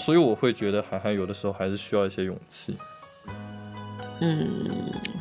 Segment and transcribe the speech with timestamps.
[0.00, 2.76] 所以我会觉得涵涵有的时候还是需要一些勇气。
[4.20, 4.48] 嗯，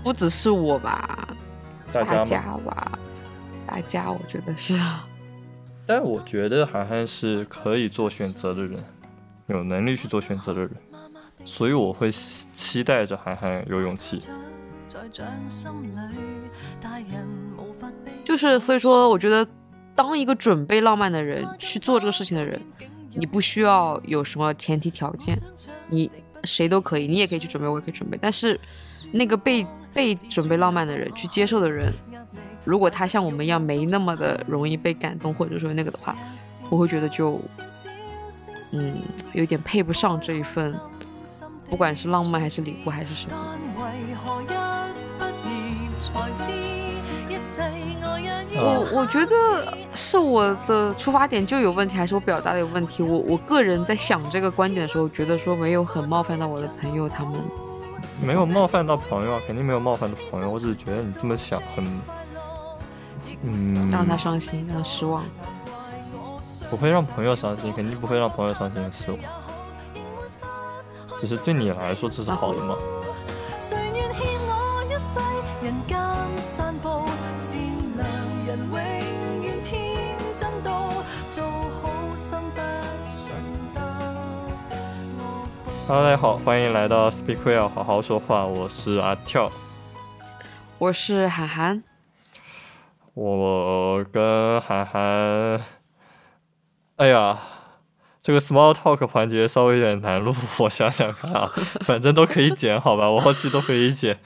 [0.04, 1.28] 不只是我吧，
[1.92, 3.00] 大大家嘛，吧，
[3.68, 5.06] 大家我觉得是啊。
[5.86, 8.84] 但我觉得涵涵是可以做选择的人，
[9.48, 10.72] 有能力去做选择的人，
[11.44, 14.28] 所以我会期期待着涵涵有勇气。
[18.24, 19.48] 就是所以说，我觉得
[19.96, 22.62] 当一个准备浪漫的人去做这个事情的人，
[23.14, 25.38] 你不需要有什么前提条件，
[25.88, 26.12] 你
[26.44, 28.18] 谁都可以，你也可以去准备，我也可以准备。
[28.22, 28.60] 但是
[29.12, 31.92] 那个被被准备浪漫的人去接受的人，
[32.64, 36.16] 如果他像我们一样没那么的容易被感动，或者说那个的话，
[36.70, 37.40] 我会觉得就
[38.74, 39.02] 嗯
[39.34, 40.76] 有点配不上这一份，
[41.70, 43.36] 不管是浪漫还是礼物还是什么。
[48.62, 49.36] 我我觉得
[49.94, 53.02] 是我的出发点就有问题，还是我表达的有问题？
[53.04, 57.34] 我我个人在想这个观点的时候，觉得说没有很冒犯到我的朋友他们。
[58.22, 60.50] 没有冒犯到朋友啊，肯定没有冒犯到朋友。
[60.50, 61.86] 我只是觉得你这么想很，
[63.44, 65.24] 嗯，让他伤心，让他失望。
[66.70, 69.20] 不会让朋友伤心，肯定不会让朋友伤心和失望。
[71.18, 72.76] 只是对你来说这是好的吗？
[72.78, 72.99] 谁
[85.90, 89.52] Hello，大家好，欢迎来到 Speak Well，好好说话，我是阿跳。
[90.78, 91.84] 我是涵涵，
[93.16, 95.60] 我跟涵涵，
[96.98, 97.40] 哎呀，
[98.22, 101.50] 这个 small talk 环节稍微有点难录，我想想看啊，
[101.82, 104.20] 反正都可以剪，好吧，我后期都可以剪。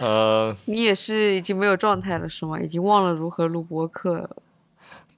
[0.00, 2.60] 呃，你也是已经没有状态了是吗？
[2.60, 4.36] 已经忘了如何录播客了。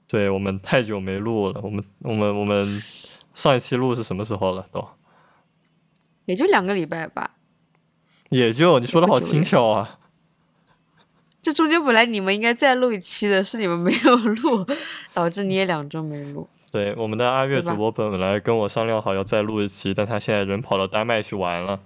[0.07, 2.81] 对我们太久没录了，我们我们我们
[3.35, 4.65] 上一期录是什么时候了？
[4.71, 4.87] 都
[6.25, 7.31] 也就两个礼拜吧。
[8.29, 9.99] 也就你说的好轻巧啊。
[11.41, 14.65] 这中间本来你们应该再录一期的，是你们没有录，
[15.13, 16.47] 导致你也两周没录。
[16.71, 21.79] 对，我们的阿月主播本来跟我商量好要再录一期，但他现在人跑到丹麦去玩了，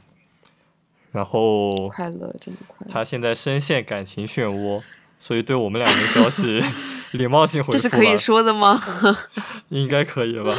[1.13, 2.93] 然后快乐，真的快乐。
[2.93, 4.83] 他现在深陷感情漩涡，
[5.17, 6.61] 所以对我们两个消息
[7.13, 8.79] 礼貌性回复，这是可以说的吗？
[9.69, 10.55] 应该可以吧。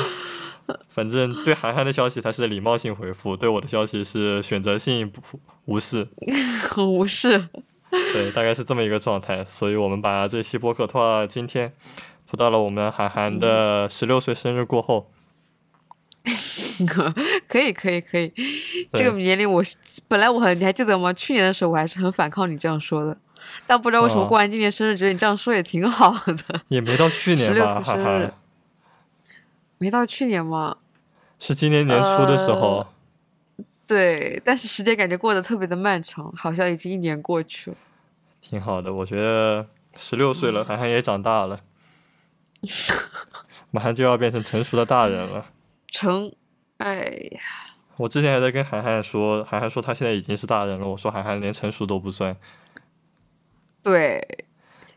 [0.89, 5.21] 反正对韩寒的消息他是礼貌性回复，对我的消息是选择性不
[5.67, 6.09] 无视，
[6.79, 7.49] 无视。
[7.91, 9.45] 对，大概是这么一个状态。
[9.49, 11.73] 所以我们把这期播客拖到今天，
[12.29, 15.07] 拖到了我们韩寒的十六岁生日过后。
[17.47, 18.33] 可以，可以，可以。
[18.93, 19.77] 这个年龄我是
[20.09, 21.13] 本来我很，你还记得吗？
[21.13, 23.17] 去年的时候我还是很反抗你这样说的，
[23.67, 26.61] 但不知道为什么哦过完今年生日，觉得你这样说也挺好的。
[26.69, 28.33] 也没到去年16吧，岁生日
[29.79, 30.77] 没到去年吗？
[31.39, 32.79] 是今年年初的时候。
[32.79, 32.87] 呃
[33.87, 37.77] 对，但是时间感觉过得特别的漫长，好像已经一年过去了。
[38.41, 41.61] 挺好的，我觉得十六岁了，涵涵也长大了，
[43.71, 45.47] 马上就要变成成熟的大人了。
[45.87, 46.33] 成，
[46.79, 47.41] 哎呀，
[47.97, 52.37] 我之前还在跟涵涵说，涵涵说她现在已经是大人了，我说涵涵连成熟都不算。
[53.85, 54.46] 对，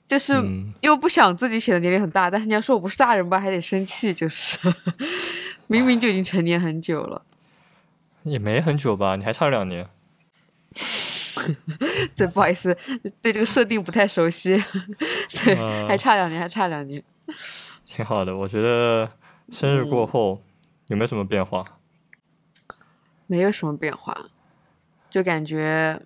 [0.10, 4.58] 就是嗯，又不想自己显得年龄很大，但是你要说我不是大人吧，还得生气，就是
[5.68, 7.22] 明明就已经成年很久了。
[8.24, 9.88] 也没很久吧，你还差两年。
[12.18, 12.76] 对，不好意思，
[13.22, 14.62] 对这个设定不太熟悉。
[15.46, 17.02] 对，嗯还差两年，还差两年。
[17.86, 19.10] 挺好的，我觉得
[19.52, 20.42] 生日嗯过后、
[20.88, 21.64] 有没有什么变化？
[23.28, 24.26] 没有什么变化，
[25.12, 26.02] 就感觉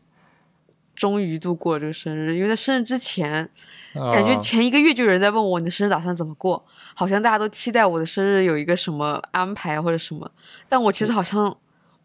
[0.94, 2.36] 终于度过这个生日。
[2.36, 3.50] 因为在生日之前，
[3.94, 6.66] 感觉啊前一个月就有人在问我你的生日打算怎么过，
[6.96, 10.30] 好像大家都期待我的生日有一个什么安排或者什么，
[10.68, 11.56] 但我其实好像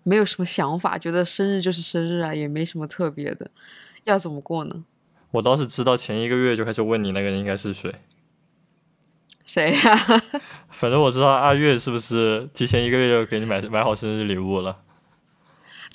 [0.03, 3.51] 没有什么想法，觉得生日就是生日啊，也没什么特别的，
[4.05, 4.85] 要怎么过呢？
[5.31, 7.95] 我倒是知道前一个月就开始问你那个人应该是谁。
[9.45, 9.97] 谁呀、
[10.69, 14.77] 反正我知道阿月是不是提前一个月就给你买买好生日礼物了？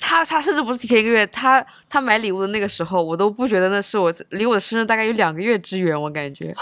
[0.06, 6.54] 他他甚至不是提前一个月，他他买礼物的那个时候，我都不觉得那是我离我的生日大概有两个月之远，我感觉。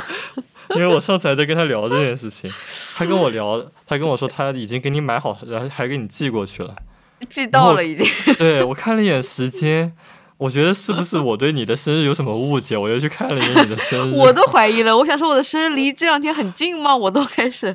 [0.74, 2.50] 因为我上次还在跟他聊这件事情，
[2.96, 6.74] 他跟我聊，他跟我说他已经给你买好，然后还给你寄过去了。
[7.28, 8.06] 寄到了已经，
[8.38, 9.92] 对我看了一眼时间，
[10.38, 12.74] 我觉得是不是我对你的生日有什么误解？
[12.76, 14.96] 我又去看了一眼你的生日，我都怀疑了。
[14.96, 16.96] 我想说我的生日离这两天很近吗？
[16.96, 17.74] 我都开始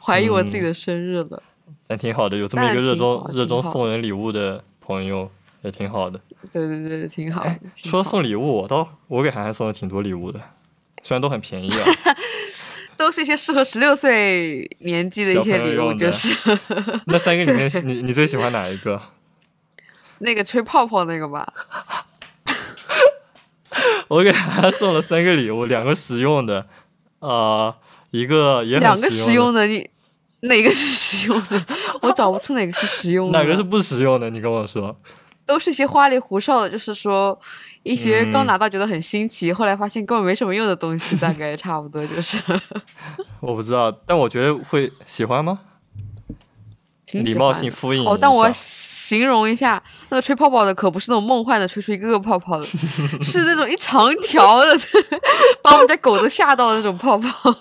[0.00, 1.42] 怀疑我自己的生日了。
[1.86, 5.30] 但挺好的，有这么一个热衷热衷送人礼物的朋友，
[5.62, 6.20] 也挺好的。
[6.52, 7.42] 对对对，挺好。
[7.42, 10.40] 哎，挺好说送礼物，我倒我给涵涵送了挺多礼物的，
[11.02, 11.84] 虽然都很便宜啊。
[12.96, 16.32] 都是一些适合十六岁年纪的一些礼物，就是
[17.06, 19.02] 那三个里面，你你最喜欢哪一个？
[20.18, 21.52] 那个吹泡泡那个吧。
[24.06, 26.68] 我给涵涵送了三个礼物，两个实用的，
[27.18, 27.74] 呃，
[28.12, 29.90] 一个也很两个实用的，的，你
[30.48, 31.64] 哪个是实用的？
[32.02, 33.38] 我找不出哪个是实用的。
[33.38, 34.30] 哪个是不实用的？
[34.30, 34.96] 你跟我说。
[35.46, 37.38] 都是一些花里胡哨的，就是说
[37.82, 42.40] 一些刚嗯拿到觉得很新奇，后来发现根本没什么用的东西，大概差不多就是。
[43.40, 45.60] 我不知道，但我觉得会喜欢吗？
[47.12, 52.64] 礼貌性敷衍哦，但我形容一下，那个吹泡泡的可不是那种梦幻的吹出一个个泡泡的，
[53.22, 54.74] 是那种一长条的，
[55.62, 57.54] 把我们家狗都吓到的那种泡泡。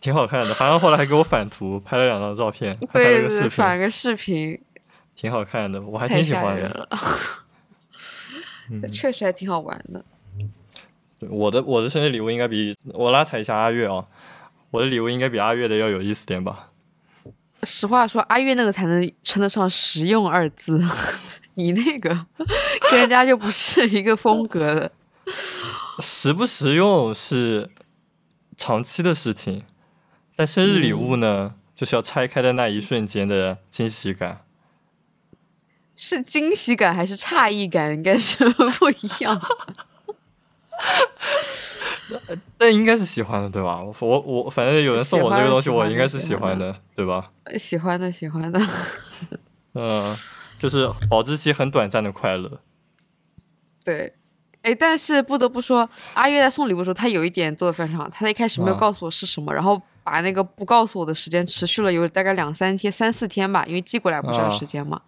[0.00, 4.58] 挺好看的，好像后来还给我返图，拍了两张照片，还拍了个视频，反个视频，
[5.14, 6.88] 挺好看的，我还挺喜欢的。
[8.90, 10.04] 确实还挺好玩的。
[11.28, 14.06] 我的我的生日礼物应该比我拉踩一下阿月哦，
[14.70, 16.70] 我的礼物应该比阿月的要有意思点吧？
[17.64, 20.82] 实话说，阿月那个才能称得上实用二字，
[21.54, 22.08] 你那个
[22.90, 24.90] 跟人家就不是一个风格的。
[25.98, 27.68] 实不实用是
[28.56, 29.62] 长期的事情，
[30.40, 34.42] 但生日礼物呢，就是要拆开的那一瞬间的惊喜感。
[35.94, 39.46] 是惊喜感还是诧异感，应该是不一样的。
[42.56, 43.82] 但应该是喜欢的，对吧？
[43.82, 47.30] 我我反正有人送我这个东西，我应该是喜欢的对吧？
[47.58, 48.58] 喜欢的，喜欢的。
[49.76, 50.16] 嗯，
[50.58, 52.62] 就是保质期很短暂的快乐。
[53.84, 54.14] 对，
[54.62, 65.00] 哎，但是不得不说，阿月在送礼物的时候，他有一点做的非常好，他在一开始没有啊告诉我是什么，然后把那个不告诉我的时间持续了有大概两三天、三四天吧，因为寄过来不是要啊时间嘛。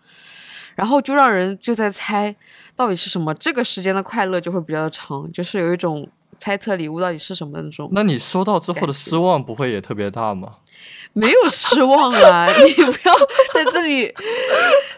[0.75, 2.35] 然后就让人就在猜
[2.75, 6.09] 到底是什么，这个时间的快乐就会比较长，就是有一种
[6.39, 7.91] 猜测礼物到底是什么的那种。
[7.93, 10.57] 那你收到之后的失望不会也特别大吗？
[11.15, 12.47] 没有失望啊！
[12.65, 13.15] 你不要
[13.53, 14.13] 在这里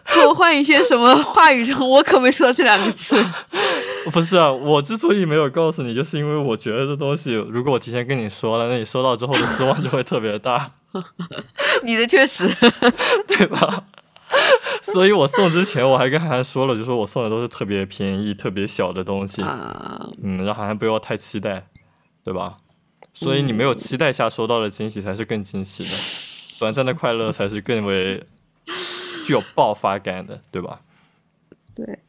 [0.04, 3.16] 偷换一些什么话语中，我可没说到这两个字。
[4.12, 10.70] 不是啊，我之所以没有告诉你，就是因为我觉得这东西，如果我提前跟你说了，那你收到之后的失望就会特别大，
[11.82, 12.48] 你的确实，
[13.26, 13.84] 对吧？
[14.82, 21.66] 所以我送之前我还跟涵涵说了，就说我送的都是特别便宜、特别小的东西，啊，嗯，让涵涵不要太期待，
[22.24, 22.58] 对吧？
[23.14, 25.90] 所以你没有期待下收到的惊喜才是更惊喜的，
[26.58, 28.22] 短暂的快乐才是更为
[29.24, 30.80] 具有爆发感的，对吧？
[31.74, 32.00] 对。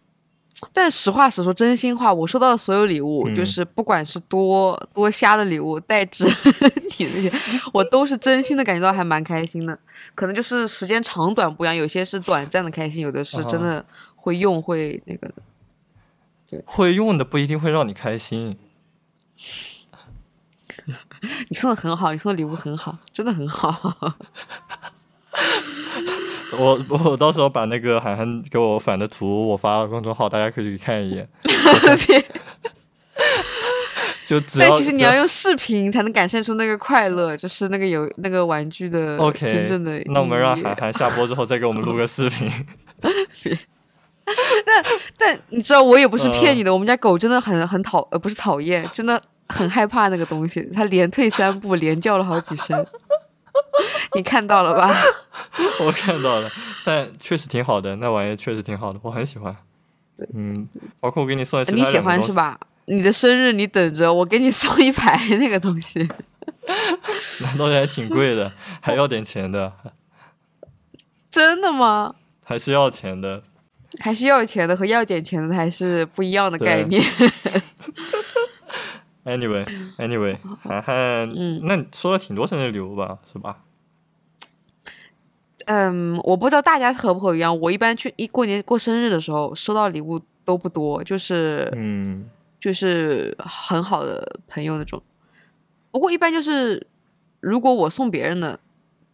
[0.73, 6.25] 但实话实说，真心话，我收到的所有礼物，嗯就是不管是多多瞎的礼物，带纸
[6.89, 7.31] 体那些，
[7.73, 9.77] 我都是真心的感觉到还蛮开心的。
[10.15, 13.85] 可能就是时间长短不一样，有些是短暂的开心，有的是真的
[14.15, 15.35] 会用会那个的。
[16.49, 18.57] 对会用的不一定会让你开心，
[21.49, 23.75] 你送的很好，你送的礼物很好，真的很好。
[26.57, 31.27] 我我到时候把那个涵涵给我返的图我发到公众号，大家可以去看一眼。
[32.07, 32.25] 别
[34.25, 40.01] 就只 要但其实你要用视频才能感受出那个快乐，就是那个有那个玩具的 OK，真正的。
[40.05, 42.49] 那我们让涵涵下播之后再给我们录个视频。
[45.17, 52.85] 但你知道，我也不是骗你嗯的，我们家狗真的很很讨呃不是讨厌，真的很害怕那个东西，他连退三步，连叫了好几声。
[54.15, 54.93] 你看到了吧？
[55.79, 56.49] 我看到了，
[56.83, 59.55] 但确实挺好的，那玩意确实挺好的，我很喜欢。
[60.33, 60.67] 嗯，
[60.99, 61.99] 包括我给你送的其他你喜？
[61.99, 62.59] 欢是吧？
[62.85, 66.07] 你的生日你等着，我给你送一排那个东西。
[67.41, 69.73] 那东西还挺贵的，还要点钱的，
[71.29, 72.15] 真的吗？
[72.43, 73.43] 还是要钱的。
[73.99, 77.01] 还是要钱的和要点钱的还是不一样的概念。
[79.25, 83.57] Anyway，Anyway，涵涵，嗯那你收了挺多生日礼物吧，是吧？
[85.65, 92.29] 嗯，我不知道大家和不和一样，我一般去一过年过生日的时候收到礼物都不多，就是嗯，
[92.61, 95.01] 就是很好的朋友那种。
[95.89, 96.85] 不过一般就是，
[97.39, 98.59] 如果我送别人的，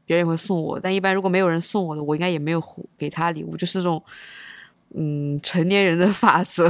[0.05, 2.61] 别人也会送我；但一般如果没有人送我的，我应该也没有
[2.97, 4.03] 给他礼物，就是这种
[4.93, 6.69] 嗯成年人的法则。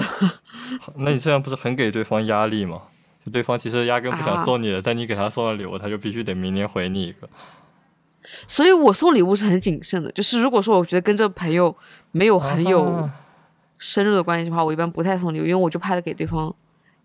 [0.97, 2.83] 那你这样不是很给对方压力吗？
[3.25, 7.29] 就对方其实压根不想啊送你的，但你给他送了礼物，他就必须得明年回你一个。
[8.47, 10.11] 所以我送礼物是很谨慎的。
[10.11, 11.75] 就是如果说我觉得跟这朋友
[12.11, 13.13] 没有很有啊
[13.77, 16.53] 深入的关系的话，我一般不太送礼物，因为我就怕给对方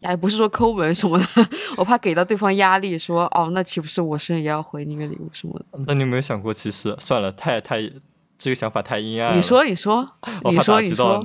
[0.01, 1.27] 压力，不是说抠门什么的，
[1.77, 5.79] 我怕给到对方压力，说哦，那岂不是我生日也要回你一个礼物什么的？
[5.87, 7.81] 那你有没有想过，其实算了，太太
[8.37, 9.37] 这个想法太阴暗了。
[9.37, 10.07] 你说，你说，
[10.45, 11.25] 你说，我怕打你说，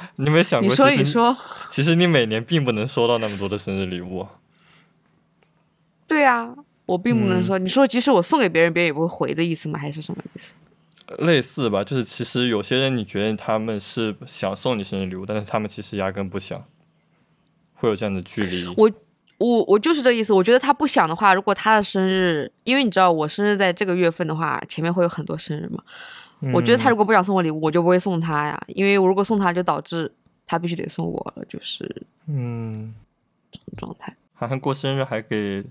[0.16, 0.26] 你。
[0.26, 1.36] 有没有想过，你说，其实你说，
[1.70, 4.26] 其实你每年并不能收到那么多的生日礼物。
[6.06, 6.54] 对啊，
[6.86, 9.78] 我并不能嗯说，你说即使我送给别人，别人也不会回的意思吗？
[9.78, 10.54] 还是什么意思？
[11.18, 16.62] 类似吧，就是其实有些人你觉得他们是想送你生日礼物，但是他们其实压根不想，
[17.74, 18.66] 会有这样的距离。
[18.76, 18.90] 我
[19.38, 20.32] 我我就是这意思。
[20.32, 25.82] 我觉得他不想的话，如果他的生日，因为你知道我生日在这个月份的话，前面会有很多生日嘛。
[26.52, 30.12] 我觉得他如果不想送我礼物，我就不会送他呀，因为我如果送他，就导致
[30.46, 32.94] 他必须得送我了，就是嗯，
[33.50, 34.16] 这种状态。
[34.34, 35.64] 涵涵过生日还给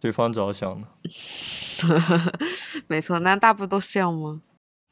[0.00, 0.88] 对方着想呢。
[2.88, 4.40] 没错，那大部分都是这样吗？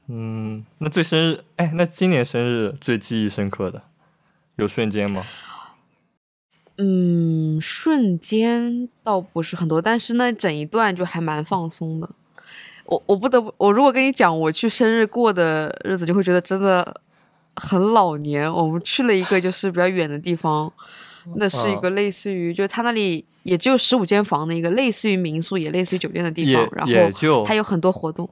[0.09, 3.83] 嗯，那最生日，哎，那今年生日最记忆深刻的
[4.55, 5.25] 有瞬间吗？
[6.79, 12.09] 嗯，瞬间倒不是很多，但是那整一段就还蛮放松的。
[12.87, 17.01] 我我不得不，我如果跟你讲我去生日过的日子，就会觉得真的
[17.57, 18.53] 很老年。
[18.53, 20.73] 我们去了一个就是比较远的地方，
[21.37, 28.29] 那是一个类似于，就是他那里也只有十五间房的一个类似于民宿，也类似于酒店的地方也，然后也就它有很多活动，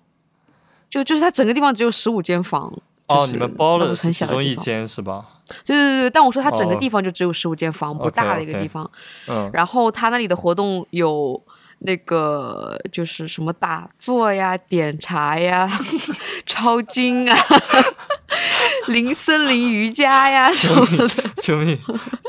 [0.89, 2.73] 就就是它整个地方只有十五间房。
[3.07, 5.27] 哦，就是你们包了很是其中一小的地方间是吧？
[5.67, 8.91] 对对对，但我说它整个哦地方就只有十五间房，不大的一个地方。
[9.29, 11.39] 嗯，然后他那里的活动有
[11.81, 15.69] 那个就是什么打坐呀、点茶呀、
[16.47, 17.39] 抄经啊、
[18.89, 21.09] 林森林瑜伽呀什么的。
[21.43, 21.79] 救命！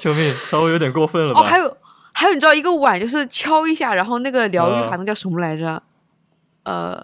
[0.02, 0.34] 救命！
[0.50, 1.42] 稍微有点过分了吧？
[1.42, 1.78] 哦，还有
[2.14, 5.82] 还有，你知道一个碗就是敲一下，然后那个疗愈法那叫什么来着？
[6.64, 6.98] 呃，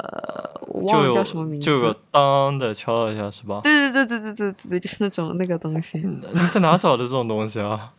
[0.62, 3.60] 我忘了叫什么名字，就有当的敲了一下是吧？
[3.62, 6.00] 对对对对对对对对，就是那种那个东西。
[6.00, 7.92] 你在哪找的这种东西啊？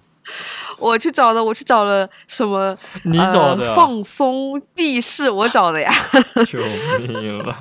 [0.78, 2.76] 我去找的，我去找了什么？
[3.04, 3.74] 你找的？
[3.74, 5.92] 放松避世，我找的呀。
[6.46, 6.58] 救
[6.98, 7.56] 命了！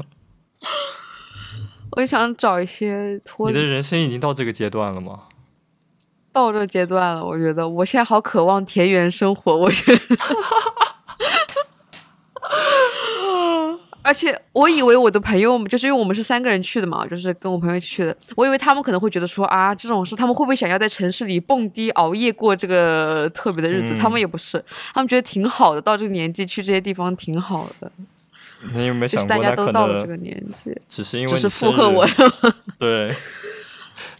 [1.91, 5.23] 我就想找一些脱离你的人生已经到这个阶段了吗？
[6.33, 9.99] 到这个阶段了，我觉得我现在好渴望田园生活，我觉得。
[14.03, 23.93] 而且我以为我的朋友们，就是因为我们是三个人去的嘛，就是跟我朋友一起去的，我以为他们可能会觉得说啊，这种事他们会不会想要在城市里蹦迪熬夜过这个特别的日子？
[23.93, 27.91] 嗯他们也不是，他们觉得挺好的，到这个年纪去这些地方挺好的，
[28.73, 32.07] 你有没有想过，大家都到了这个年纪，只是因为只是附和我。
[32.79, 33.13] 对，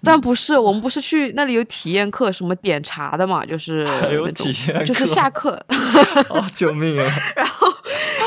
[0.04, 5.64] 但不是，我们不是去那里有体验课，什么点茶的嘛，就是还 有体验就是课下课
[6.30, 7.12] 哦，救命了！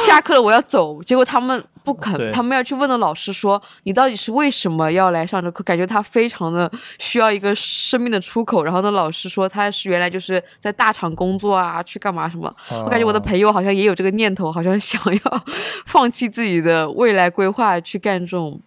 [0.04, 5.62] 下课了我要走，结果他们不肯，他们要去问的老师说你到底是为什么要来上这课？
[5.64, 8.62] 感觉他非常的需要一个生命的出口。
[8.62, 12.54] 然后那老师说他是原来就是在大厂工作啊，去干嘛什么。
[12.70, 15.44] 我感觉我的哦朋友好像也有这个念头，好像想要
[15.86, 18.60] 放弃自己的未来规划，去干这种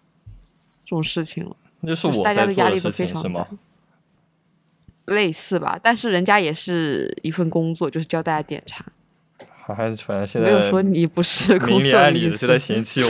[0.85, 1.55] 这种事情了。
[1.81, 3.47] 那就是我大家的的压力都事情是非常大吗？
[5.05, 8.83] 类似吧，但是人家也是一份工作，就是教大家点茶，
[9.73, 11.97] 还还反正现在没有说你不是工明里作的意思。
[11.97, 13.09] 暗里的就在嫌弃我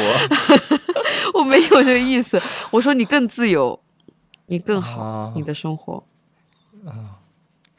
[1.40, 3.80] 我没有这个意思，我说你更自由，
[4.48, 6.04] 你更好，啊你的生活
[6.86, 7.20] 啊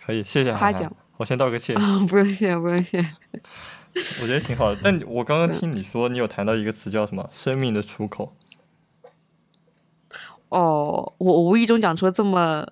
[0.04, 3.04] 可以，谢谢夸奖我先道个歉，啊，不用谢，不用谢。
[4.22, 4.78] 我觉得挺好的。
[4.84, 8.32] 但我刚刚听你说，你有谈到一个词叫什么“生命的出口
[10.50, 12.64] 哦，我我无意中讲出了这么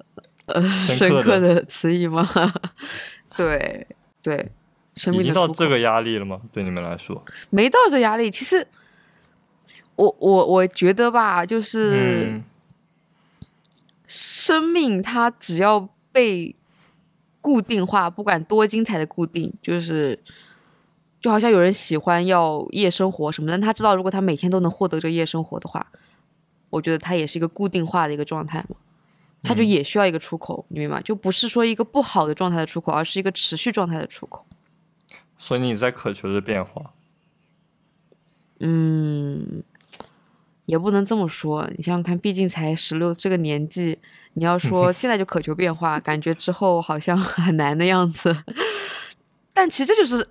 [0.44, 2.24] 呃深深刻的刻的词语吗？
[3.36, 3.86] 对
[4.22, 4.52] 对，”，
[4.96, 6.40] 生已经到这个压力了吗？
[6.52, 7.24] 对你们来说？
[7.50, 8.66] 没到这压力，其实
[9.94, 12.26] 我我我觉得吧，就是。
[12.26, 12.44] 嗯
[14.08, 16.54] 生命它只要被
[17.40, 20.16] 固定化，不管多精彩的固定，就是
[21.20, 25.84] 就好像有人喜欢要夜生活什么的，但他知道如果他每天都能获得这夜生活的话，
[26.70, 28.76] 我觉得他也是一个固定化的一个状态嘛，
[29.42, 31.02] 他就嗯也需要一个出口，你明白吗？
[31.02, 34.45] 就不是说一个不好的状态的出口，而是一个持续状态的出口。
[35.38, 36.92] 所以你在渴求着变化。
[38.60, 39.62] 嗯，
[40.64, 41.68] 也不能这么说。
[41.76, 43.98] 你想想看，毕竟才十六这个年纪，
[44.32, 48.34] 你要说 现在就渴求变化，感觉之后好像很难的样子。
[49.52, 50.26] 但其实这就是，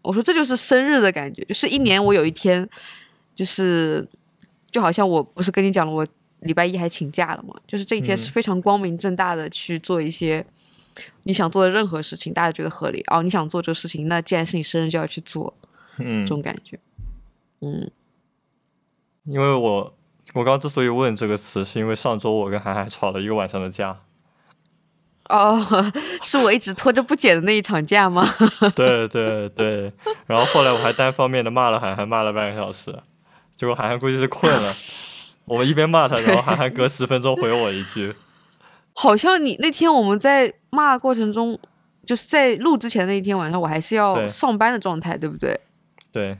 [0.00, 2.66] 我说这就是生日的感觉，就是一年我有一天，
[3.34, 4.08] 就是
[4.70, 6.06] 就好像我不是跟你讲了，我
[6.40, 10.44] 礼拜一还请假了嘛，就是这一天是嗯非常光明正大的去做一些。
[11.24, 13.22] 你想做的任何事情，大家觉得合理哦。
[13.22, 15.54] 你想做这个事情，那既然是你生日，就要去做，
[15.98, 16.78] 嗯这，种感觉。
[17.60, 17.90] 嗯，
[19.24, 19.94] 因为我
[20.34, 24.00] 我刚刚之所以问这个词，是因为上周我跟涵涵吵了一个晚上的架。
[25.28, 25.64] 哦，
[26.20, 28.28] 是我一直拖着不剪的那一场架吗？
[28.74, 29.92] 对对对，
[30.26, 32.94] 然后后来我还单方面的骂了涵涵，骂了半个小时，
[33.54, 34.74] 结果涵涵估计是困了。
[35.44, 38.14] 我们一边骂他，然后涵涵隔十分钟回我一句，
[38.94, 41.58] 好像你那天我们在骂的过程中，
[42.04, 45.58] 就是在录之前那一天晚上，我还是要对上班的状态，对不对？
[46.10, 46.38] 对，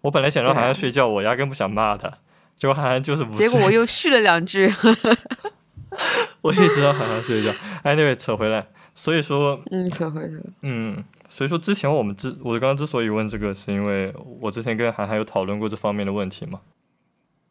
[0.00, 2.18] 我本来想让涵涵睡觉，我压根不想骂他，
[2.56, 3.46] 结果涵涵就是不睡。
[3.46, 4.72] 结果我又 续了两句。
[6.40, 7.52] 我一直让涵涵睡觉。
[7.82, 10.40] Anyway，扯回来，所以说，嗯，扯回来。
[10.62, 16.60] 嗯，所以说之前我们之我刚刚之所以问这个，是因为我之前跟涵涵有讨论过这方面的问题嘛，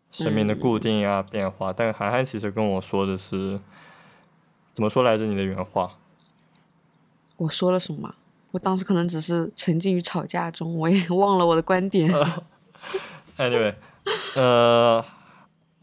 [0.10, 1.74] 生命的固定啊、变化。
[1.74, 3.60] 但涵涵其实跟我说的是，
[4.80, 5.26] 怎么说来着？
[5.26, 5.92] 你的原话？
[7.36, 8.16] 我说了什么？
[8.52, 12.10] 我当时可能只是沉浸于吵架中，我也 忘了我的观点。
[13.36, 13.76] Anyway，
[14.36, 15.04] 呃，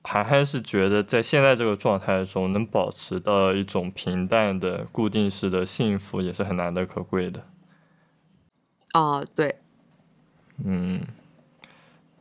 [0.03, 7.45] 涵涵是觉得在现在这个状态中，能保持到一种平淡的、固定式的幸福，也是很难得可贵的。
[8.93, 9.57] 啊、对，
[10.65, 11.03] 嗯，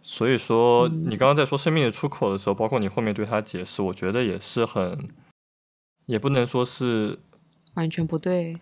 [0.04, 5.10] 所以说你刚刚在说生命的出口的时候，包括你后面对他解释，我觉得也是很，
[6.06, 7.20] 也不能说是
[7.76, 8.60] 完全不对。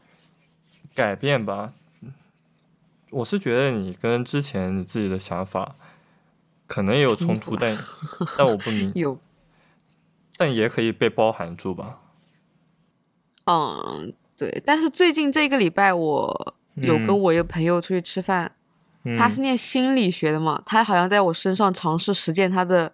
[0.95, 1.73] 改变吧。
[3.09, 5.75] 我是觉得你跟之前你自己的想法
[6.65, 7.77] 可能也有冲突，但
[8.37, 9.19] 但我不明，有，
[10.37, 11.99] 但也可以被包含住吧。
[13.45, 14.61] 嗯，对。
[14.65, 18.51] 但是最近这个礼拜，我有跟嗯我一个朋友出去吃饭，
[19.03, 22.91] 嗯、他是念心理学的嘛，他好像在我身上尝试实践他的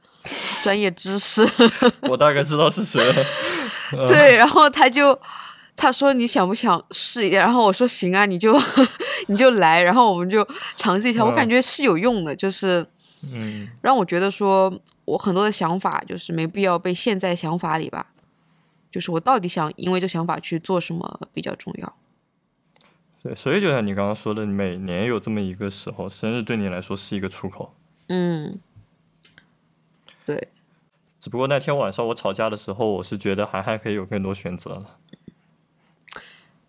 [0.63, 1.47] 专业知识。
[2.09, 3.25] 我大概知道是谁了。
[3.93, 5.17] 呃对，然后他就
[5.75, 7.39] 他说你想不想试一下？
[7.39, 8.59] 然后我说行啊，你就
[9.27, 11.23] 你就来，然后我们就尝试一下。
[11.23, 12.85] 我感嗯觉是有用的，就是
[13.21, 14.73] 嗯让我觉得说
[15.05, 18.07] 我很多的想法就是没必要被陷在想法里吧。
[18.91, 21.93] 就是我到底想因为这想法去做什么比较重要。
[23.21, 27.75] 对，所以就像你刚刚说的，每年有这么一个时候，生日对你来说是一个出口。
[28.07, 28.59] 嗯，
[30.25, 30.47] 对，
[31.19, 34.85] 只不过那天晚上我吵架的时候，我是觉得涵涵可以有更多选择了。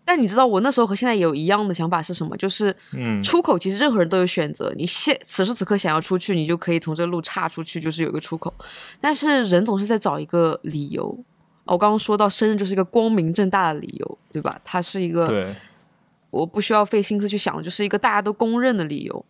[0.03, 2.35] 但你知道我那时候和现在有一样的想法是什么？
[2.35, 8.53] 就是嗯出口其实任何人都有选择，你现此时此刻想要出去，你就可以从这路岔出去，就是有一个出口。
[8.99, 11.05] 但是人总是在找一个理由。
[11.63, 14.59] 哦我刚刚说到生日就是一个光明正大的理由，对吧？
[14.65, 15.55] 它是一个对
[16.31, 19.25] 我不需要费心思去想的，就是一个大家都公认的理由。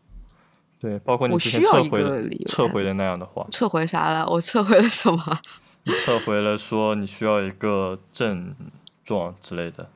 [0.82, 4.28] 对，包括你我之前撤回的撤回的那样的话，撤回啥了？
[4.28, 5.39] 我撤回了什么？
[5.86, 8.56] 你撤回了说你需要一个症
[9.04, 9.88] 状之类的。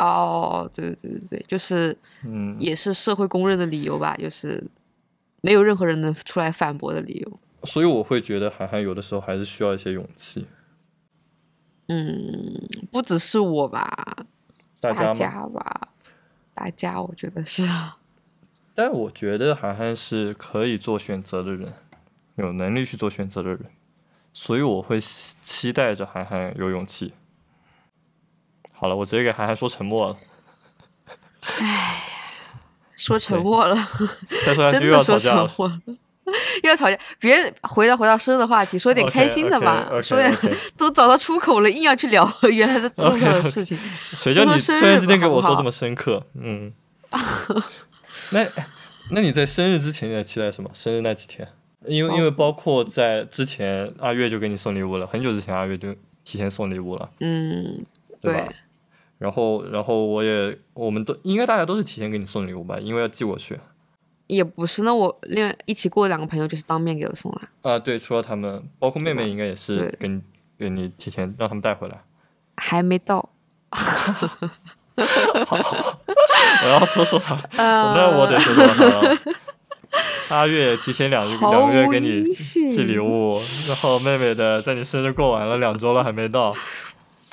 [0.00, 4.62] 哦，对对对对，就是嗯，也是社会公认的理由吧，就是
[5.40, 7.40] 没有任何人能出来反驳的理由。
[7.62, 10.46] 所以我会觉得涵涵有的时候还是需要一些勇气。
[11.86, 14.26] 嗯，不只是我吧，
[14.80, 15.88] 大大家吧，
[16.52, 17.62] 大家我觉得是。
[18.76, 21.72] 但我觉得涵涵是可以做选择的人，
[22.36, 23.60] 有能力去做选择的人，
[24.34, 27.14] 所以我会期期待着涵涵有勇气。
[28.72, 30.16] 好了，我直接给涵涵说沉默了，
[32.94, 33.74] 说沉默了，
[34.44, 35.48] 再说下真去又要的说沉吵架了。
[36.60, 36.98] 默要吵架。
[37.20, 40.30] 别回到回到生日的话题，说点开心的吧说点
[40.76, 43.78] 都找到出口了，硬要去聊原来的 事情。
[44.14, 46.26] 谁叫你突然之间给我说这么深刻？
[46.34, 46.72] 嗯，
[48.32, 48.46] 那
[49.10, 50.70] 那你在生日之前你在期待什么？
[50.74, 51.46] 生日那几天，
[51.86, 57.84] 因为因为包括在之前阿月就给你送礼物了，很久之前阿月就提前送礼物了，嗯，
[58.20, 58.52] 对对吧？
[59.18, 63.58] 然后然后我也我们都应该大家都是提前给你送礼物吧，因为要寄过去。
[64.26, 64.82] 也不是。
[64.82, 70.20] 那我另外一起过的两个朋友就是当面给我送了，啊，对，除了他们，包括妹妹应该也是给你
[70.58, 72.02] 给你提前让他们带回来。
[72.56, 73.30] 还没到。
[76.64, 79.16] 我要说说他，呃，那我得说说他了。
[80.28, 86.52] 阿月提前两个两个月给你寄礼物，然后妹妹的在你生日过完了两周了还没到，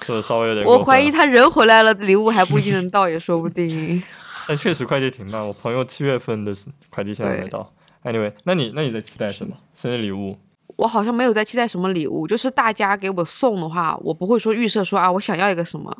[0.01, 4.01] 是不是稍微有点我怀疑他人回来了，礼物还不一定能到，也说不定。
[4.47, 6.53] 但确实快递挺慢，我朋友七月份的
[6.89, 7.71] 快递现在没到。
[8.03, 9.55] Anyway，那你那你在期待什么？
[9.73, 10.37] 生日礼物？
[10.75, 15.95] 我好像没有在期待什么礼物，就是大家给我送的话，我不会说预设说啊，我想要一个什么，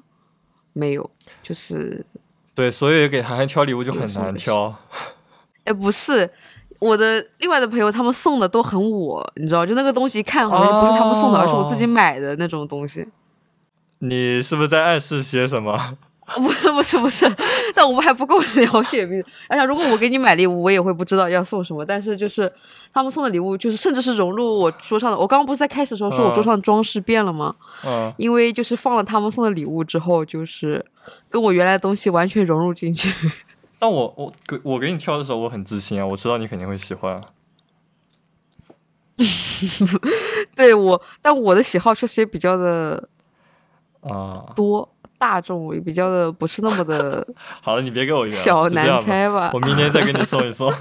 [0.73, 1.09] 没有，
[1.41, 2.05] 就是，
[2.53, 4.75] 对，所以给涵涵挑礼物就很难挑。
[5.63, 6.29] 哎，不是。
[6.79, 13.07] 我的另外的朋友，他们送的都很我，你知道，就那个东西一看好像不是他们送的，而是我自己哦买的那种东西。
[13.99, 15.97] 你是不是在暗示些什么？
[16.41, 17.25] 不是不是不是，
[17.75, 19.27] 但我们还不够了解彼此。
[19.49, 21.85] 而且如果我给你买礼物，我也会不知道要送什么。
[21.85, 22.51] 但是就是
[22.93, 25.17] 他们送的礼物，就是甚至是融入我桌上的。
[25.17, 27.53] 我刚刚不是在开始的时候说我桌上的装饰变了吗？
[27.85, 30.83] 嗯，因为就是放了他们送的礼物之后，就是
[31.29, 33.13] 跟我原来的东西完全融入进去。
[33.77, 37.21] 但我我给我给你挑的时候，我很自信啊，我知道你肯定会喜欢啊。
[40.55, 43.09] 对我，但我的喜好确实也比较的
[44.01, 44.89] 啊，多，
[45.23, 47.25] 大众也比较的不是那么的
[47.63, 49.59] 好了，你别给我圆了，小难猜吧我。
[49.61, 50.69] 明天再给你送一送。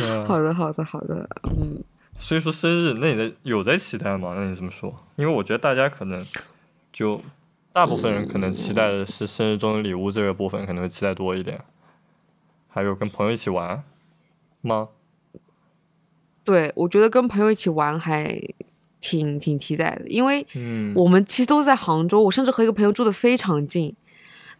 [0.00, 1.84] 嗯，好的，好的，好的，嗯，
[2.16, 4.32] 所以说生日，那你的有在期待吗？
[4.34, 6.24] 那你这么说，因为我觉得大家可能
[6.90, 7.20] 就
[7.74, 11.60] 大部分人可能期待的是生日中的礼物这个部分可能会期待多一点，
[12.68, 13.84] 还有跟朋友一起玩
[14.62, 14.88] 吗？
[16.42, 18.24] 对，我觉得跟朋友一起玩还
[19.00, 23.94] 挺挺期待的，因为嗯，我们其实都在杭州，我甚至和一个朋友住的非常近，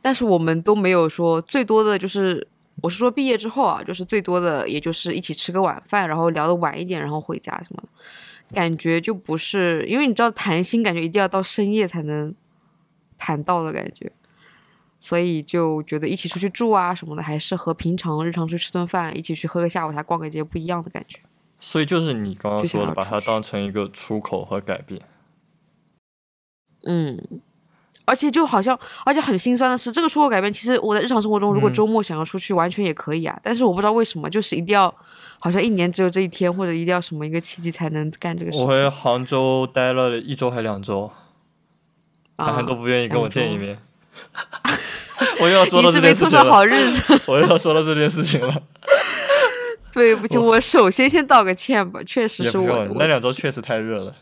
[0.01, 2.47] 但是我们都没有说最多的就是，
[2.83, 7.89] 我是说毕业之后啊，就是最多的也就是一起吃个晚饭，然后聊的晚一点，然后回家什么的，
[8.55, 12.35] 感觉就不是，因为你知道谈心感觉一定要到深夜才能
[13.19, 14.11] 谈到的感觉。
[15.01, 21.21] 所以就觉得一起出去住啊什么的，还是和平常日常出去吃顿饭，一起去喝个下午茶、逛个街不一样的感觉。
[21.61, 25.01] 所以就是你刚刚说的，把它当成一个出口和改变。
[26.85, 27.21] 嗯，
[28.05, 33.39] 而且就好像，而且很心酸的是，这个出口改变，其实我在日常生活中，如果嗯周末想要出去，完全也可以啊。
[33.43, 34.95] 但是我不知道为什么，就是一定要，
[35.41, 41.11] 好像一年只有这一天，或者一定要什么一个契机才能干这个事情我回杭州待了一周还两周，
[42.37, 42.65] 涵啊涵。
[42.65, 43.79] 都不愿意跟我见一面。
[45.41, 48.63] 我又要说你到这是没凑上件事情了，好日子，我又要说到这件事情了。
[49.93, 54.15] 对不起，我首先先道个歉吧，确实是我的，那两周确实太热了，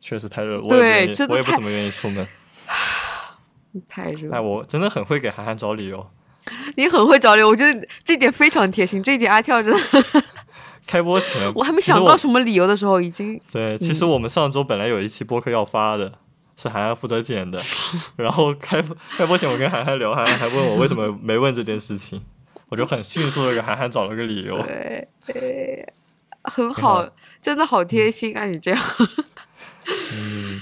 [0.00, 0.62] 确实太热了。
[0.62, 2.26] 我也不对我也不怎么愿意出门。
[3.88, 4.40] 太热哎，。
[4.40, 6.06] 我真的很会给涵涵找理由。
[6.76, 9.80] 你很会找理由，我觉得这点非常贴心，这一点阿跳真的，
[10.86, 16.12] 开播前， 我还没想到什么理由的时候，已经对，其实我们上周本来有一期播客要发的，
[16.54, 17.58] 是涵涵负责剪的。
[18.16, 18.84] 然后开
[19.16, 22.22] 开播前，我跟涵涵聊，涵涵还问我为什么没问这件事情，
[22.74, 24.60] 我就很迅速的给涵涵找了个理由。
[24.64, 25.92] 对，对
[26.42, 27.10] 很好好，
[27.40, 28.46] 真的好贴心啊！
[28.46, 28.82] 你这样。
[30.12, 30.60] 嗯，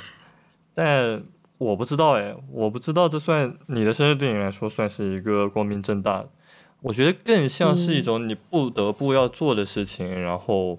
[0.74, 1.24] 但
[1.56, 6.28] 我不知道哎，我不知道这算你的生日对你来说算是一个光明正大的，
[6.82, 10.78] 我觉得更像是一嗯种你不得不要做的事情，然后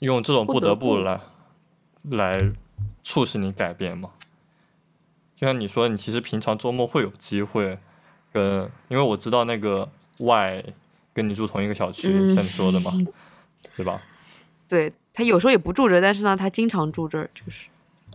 [0.00, 1.20] 用这种不不得不得不来
[2.10, 2.52] 来
[3.02, 4.10] 促使你改变嘛。
[5.34, 7.78] 就像你说，你其实平常周末会有机会
[8.32, 10.64] 跟，因为我知道那个 Y
[11.12, 12.92] 跟你住同一个小区，嗯像你说的嘛，
[13.76, 14.00] 对吧？
[14.68, 17.66] 对他有时候也不住这，但是呢，他经常住这儿，就是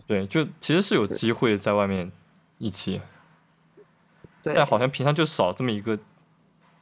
[0.06, 2.10] 对，就其实是有机会在外面
[2.58, 3.00] 一起，
[4.42, 5.98] 对但好像平常就少这么一个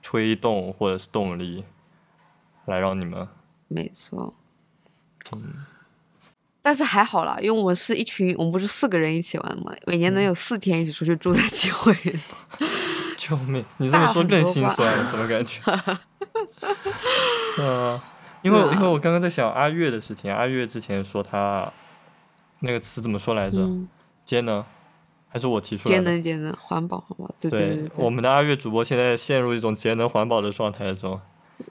[0.03, 1.65] 推动或者是动力，
[2.65, 3.29] 来让你们，
[3.69, 4.33] 没错。
[5.33, 5.67] 嗯
[6.63, 11.95] 但是还好啦，因为我们是一群，我们不是四个人一起玩嘛，每年能嗯有四天一起出去住的机会。
[13.27, 13.65] 救命！
[13.79, 15.61] 你这么说更心酸，怎么感觉？
[17.59, 17.99] 嗯、
[18.43, 21.73] 因为因为我刚刚在想阿月的事情，阿月之前说他
[22.61, 23.61] 那个词怎么说来着？
[23.61, 23.89] 嗯，
[24.25, 24.65] 节能，
[25.29, 26.11] 还是我提出来的节？
[26.11, 31.21] 能节能，环保环保，对对对对我们的阿月主播现在陷入一种节能环保的状态中。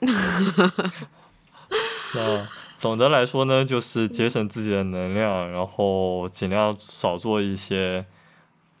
[2.14, 8.04] 那总的来说呢，就是节省自己的能量，然后尽量少做一些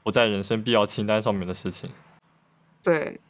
[0.02, 1.90] 不在人生必要清单上面的事情。
[2.86, 3.20] 对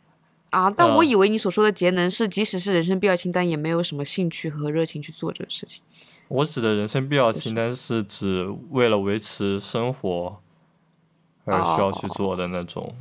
[0.50, 0.70] 啊！
[0.70, 5.82] 但我嗯以为你所说的节能是，即使是人生必要清单，也没有什么兴趣和热情去做这个事情。
[6.28, 10.42] 我指的人生必要清单是指为了维持生活
[11.44, 12.94] 而需要去做的那种。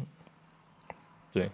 [1.33, 1.51] 对，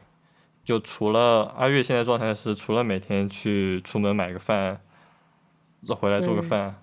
[0.64, 4.80] 就除了阿月现在状态是，除了每天去出门买个饭，
[5.88, 6.76] 再回来做个饭，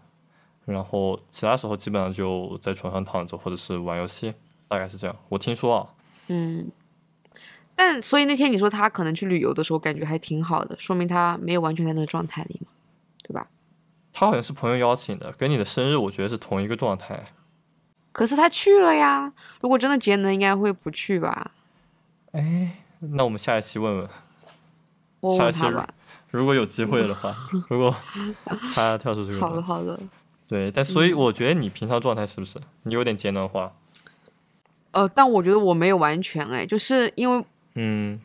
[0.65, 4.35] 然后其他时候基本上就在床上躺着或者是玩游戏，
[4.67, 5.15] 大概是这样。
[5.29, 5.89] 我听说啊，
[6.29, 6.67] 嗯，
[7.81, 12.67] 但所以那天你说他可能去旅游的时候，感觉还挺好的，说明他没有完全在那个状态里嘛，
[13.23, 13.47] 对吧？
[14.13, 17.27] 他好像是朋友邀请的，跟你的生日我觉得是同一个状态。
[18.11, 21.53] 可是他去了呀，如果真的节能，应该会不去吧？
[22.33, 24.09] 哎，那我们下一期问问。
[25.21, 25.89] 我下期问他吧。
[26.31, 27.33] 如果有机会的话，
[27.71, 27.95] 如果
[28.75, 29.99] 他跳出这个好的，好的。
[30.49, 33.73] 对，但所以我觉得你平常状态是不是你有点节能化？
[34.91, 37.45] 呃，但我觉得我没有完全哎，就是因为
[37.81, 38.21] 嗯，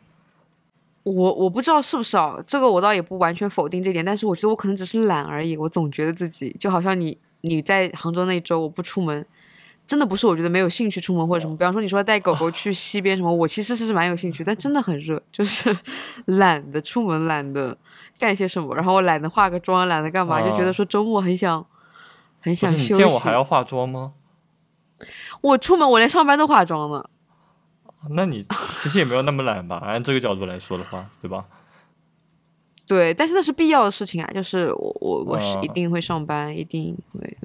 [1.04, 5.56] 我我不知道是不是啊，这个我倒也不完全否定这点，但是我觉得我可能只是懒而已。
[5.56, 9.24] 我总觉得自己就好像你你在杭州那一周我不出门，
[9.86, 11.56] 真的不是我觉得没有兴趣出门或者什么。
[11.56, 15.76] 比方说你说带狗狗去西边什么，我其实是蛮有兴趣，但真的很热，就是
[16.26, 17.78] 懒得出门，懒得
[18.18, 21.64] 干些什么，然后我懒得化个妆，懒得干嘛，就觉得啊说周末很想
[22.40, 23.04] 很想休息。
[23.04, 24.14] 见我还要化妆吗？
[25.42, 27.04] 我出门我连上班都化妆呢。
[28.10, 28.44] 那你
[28.78, 29.76] 其实也没有那么懒吧？
[29.84, 31.46] 按这个角度来说的话，对吧？
[32.86, 37.36] 对，但是那是必要的事情啊，就是我我我是一啊定会上班，一定会。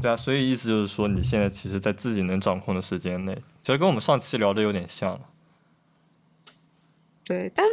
[0.00, 5.20] 对啊，所以意思就是说，你现在其实，在自己能掌控的时间内，其实跟我们上期聊的有点像了。
[7.24, 7.64] 对，但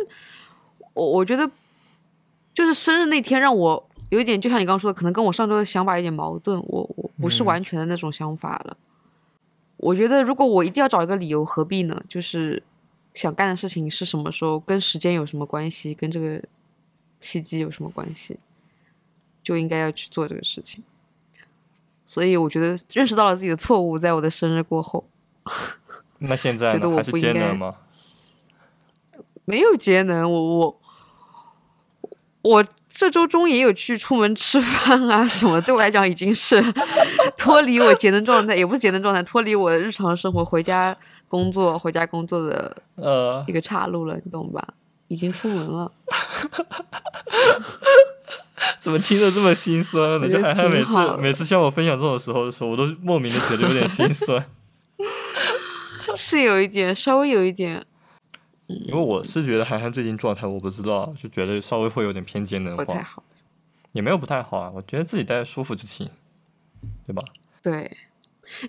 [0.93, 1.49] 我我觉得
[2.53, 6.59] 就是生日那天让我有一点，就像你刚刚说的，可能跟我上周的想法有点矛盾。
[6.67, 8.77] 我我不是嗯完全的那种想法了。
[9.79, 12.01] 我觉得如果我一定要找一个理由，何必呢？
[12.07, 12.61] 就是
[13.13, 16.41] 想干的事情是什么时候，跟时间有什么关系，跟这个
[17.19, 18.37] 契机有什么关系，
[19.41, 20.83] 就应该要去做这个事情。
[22.05, 25.07] 所以我觉得认识到了自己的错误，在我的生日过后，
[26.19, 26.95] 那现在觉得呢？
[26.97, 27.75] 还是我不应该节能吗？
[29.45, 30.79] 没有节能，我我
[32.41, 36.61] 我这周中也有去出门吃饭啊 什么，对我来讲已经是
[37.37, 40.95] 脱离我节能状态，也不是节能状态，脱离我日常生活回家
[41.27, 44.67] 工作、回家工作的呃一，个岔路了，你懂吧？
[45.07, 45.91] 已经出门了，
[48.79, 50.29] 怎么听着这么心酸呢？
[50.29, 54.45] 就涵涵每次每次向我分享这种时候的时候，我都莫名的觉得有点心酸，
[56.15, 57.83] 是有一点，稍微有一点
[58.69, 63.23] 因为我是觉得涵涵最近状态我不知道，就觉得稍微会有点偏节能化，不太好。
[63.93, 66.07] 也没有不太好啊，我觉得自己待着舒服就行，
[67.07, 67.21] 对吧？
[67.63, 67.91] 对，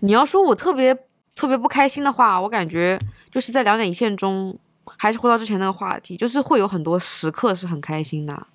[0.00, 0.96] 你要说我特别
[1.36, 2.98] 特别不开心的话，我感觉
[3.30, 8.46] 就是在两点一线中，还是回到之前那个话题，就是会有很多时刻是很开心的，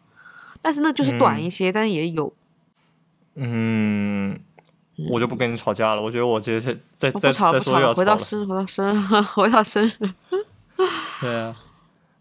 [0.63, 2.33] 但是那就是短一些，但也有。
[3.35, 4.39] 嗯，
[5.11, 7.95] 我就不跟你吵架了，我觉得我直接下再再我不吵了，再吵了，说又要吵了。
[7.95, 10.44] 回到生日，回到生日， 回到生日。
[11.25, 11.55] 对啊，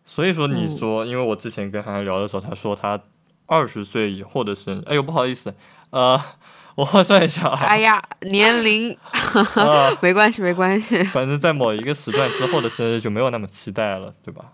[0.04, 2.98] 所以说你嗯说，因为我之前跟涵涵聊的时候，他说他
[3.46, 5.54] 二十岁以后的生日，哎呦不好意思，
[5.90, 6.20] 呃，
[6.76, 8.96] 我换算一下啊，哎呀，年龄
[9.56, 11.02] 啊 没关系，没关系。
[11.04, 14.44] 反正在某一个时段之后的生日就没有那么期待了，对吧？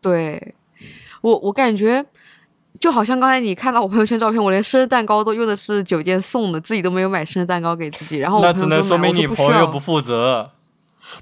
[0.00, 0.54] 对
[1.20, 2.04] 我，我感觉
[2.80, 8.18] 就好像刚才你看到我朋友圈照片，我连生日蛋糕都用的是酒店送的，自己都没有买生日蛋糕给自己。
[8.18, 10.50] 然后那只能说明你朋友不负责。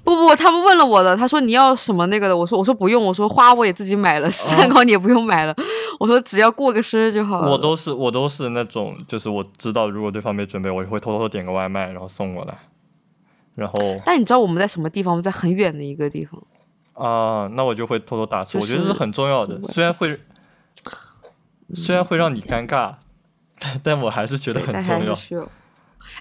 [0.03, 5.55] 不不，他们问了我的，他说你要什么那个的，我说我说不用，我说花我也自己买了， 蛋糕你也不用买了，
[5.99, 7.51] 我说只要过个生日就好了。
[7.51, 12.57] 我都是我都是那种，就是我知道如果对方没准备，我就会偷偷点个外卖，然后送过来。
[13.55, 15.13] 然后但你知道我们在什么地方？
[15.13, 16.41] 我们在很远的一个地方。
[16.93, 20.17] 啊，那我就会偷偷打车，就我觉得这是是很重要的虽然会
[21.73, 22.95] 虽然会让你尴尬，
[23.59, 25.49] 但但我还是觉得，很重要。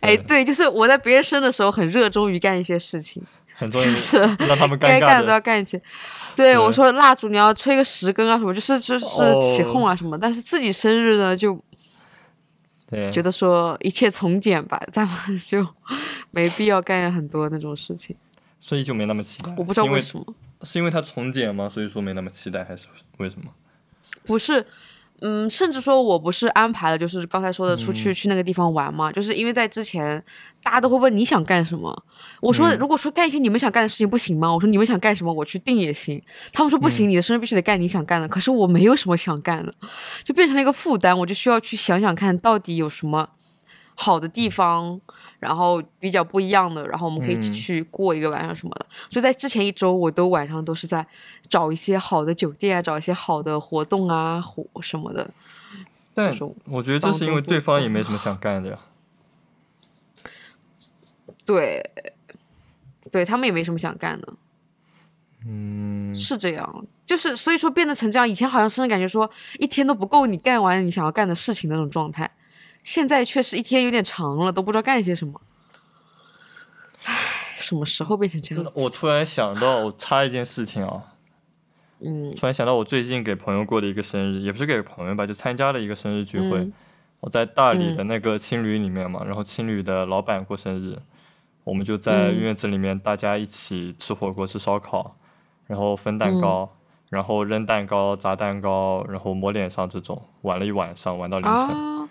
[0.00, 3.22] 哎，对，就是我在别人生的时候很热衷于干一些事情，
[3.54, 5.40] 很重要 就，是让他们尴尬该干的都要。
[5.40, 5.80] 干一些。
[6.36, 9.04] 对，我说蜡烛你要吹个十根啊什么，就是就是
[9.40, 10.18] 起哦哄啊什么。
[10.18, 11.56] 但是自己生日呢，就
[12.90, 15.66] 对，觉得说一切从简吧，咱们 就
[16.32, 18.16] 没必要干很多那种事情。
[18.58, 19.54] 所以就没那么期待。
[19.56, 20.24] 我不知道为为什么。
[20.62, 21.68] 是因为它从简吗？
[21.68, 22.88] 所以说没那么期待，还是
[23.18, 23.50] 为什么？
[24.24, 24.66] 不是，
[25.20, 30.24] 嗯，甚至说我不是安排了，就是刚才说的出去、嗯去那个地方玩嘛，就是因为在之前
[30.62, 31.94] 大家都会问你想干什么，
[32.44, 34.52] 我说、嗯如果说干一些你们想干的事情不行吗？
[34.52, 39.74] 我说你们想干什么我去定也行，他们说不嗯行，你的生日必须得干你想干的，可是我没有什么想干的，
[40.24, 43.30] 就变成了一个负担，我就需要去想想看到底有什么
[43.94, 45.00] 好的地方。
[45.40, 48.86] 然后比较不一样的，然后我们可以一起嗯去过一个晚上什么的。
[49.10, 51.06] 所以在之前一周，我都晚上都是在
[51.50, 55.28] 找一些好的酒店啊，找一些好的活动啊，活什么的。
[56.14, 58.78] 但这种我觉得这是因为对方也没什么想干的呀。
[61.44, 61.90] 对，
[63.14, 64.34] 对他们也没什么想干的，
[65.46, 66.84] 嗯，是这样。
[67.06, 72.28] 就是所以说变得成这样，以前好像甚至感觉说一天都不够你干完你想要干的事情那种状态，
[72.82, 75.40] 现在确实一天有点长了，都不知道干些什么。
[77.04, 77.14] 唉，
[77.56, 78.72] 什么时候变成这样？
[78.74, 81.14] 我突然想到，我插一件事情啊，
[82.00, 86.58] 嗯突然想到我最近给朋友过的一个生日，也不是给朋友吧，就参加了一个生日聚会。
[86.58, 86.72] 嗯
[87.20, 90.98] 我在大理的那个青旅里面嘛，然后青旅的老板过生日，
[91.64, 95.16] 我们就在嗯院子里面大家一起吃火锅、吃烧烤，
[95.66, 96.78] 然后分蛋糕，嗯
[97.10, 101.68] 然后扔蛋糕、砸蛋糕，然后抹脸上这种，玩了一晚上，玩到凌晨。
[101.68, 102.08] 啊，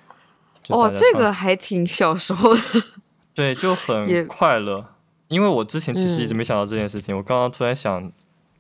[0.69, 2.61] 哦，这个还挺小时候的。
[3.35, 4.85] 对，就很快乐。
[5.27, 8.09] 因为我之前其实一直嗯没想到这件事情，我刚刚突然想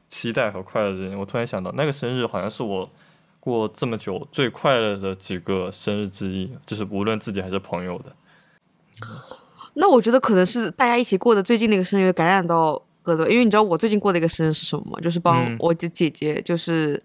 [0.09, 2.89] 期待和快乐这件，我突然想到那个生日好像是我
[3.39, 8.13] 过这么久最快乐的几个生日之一，就是无论自己还是朋友的。
[9.75, 14.99] 那我觉得可能是大家一起过的最近那个生日感染到各自，因为你知道我最近过的一个生日是什么吗？
[15.01, 17.01] 就是帮嗯我的姐姐，就是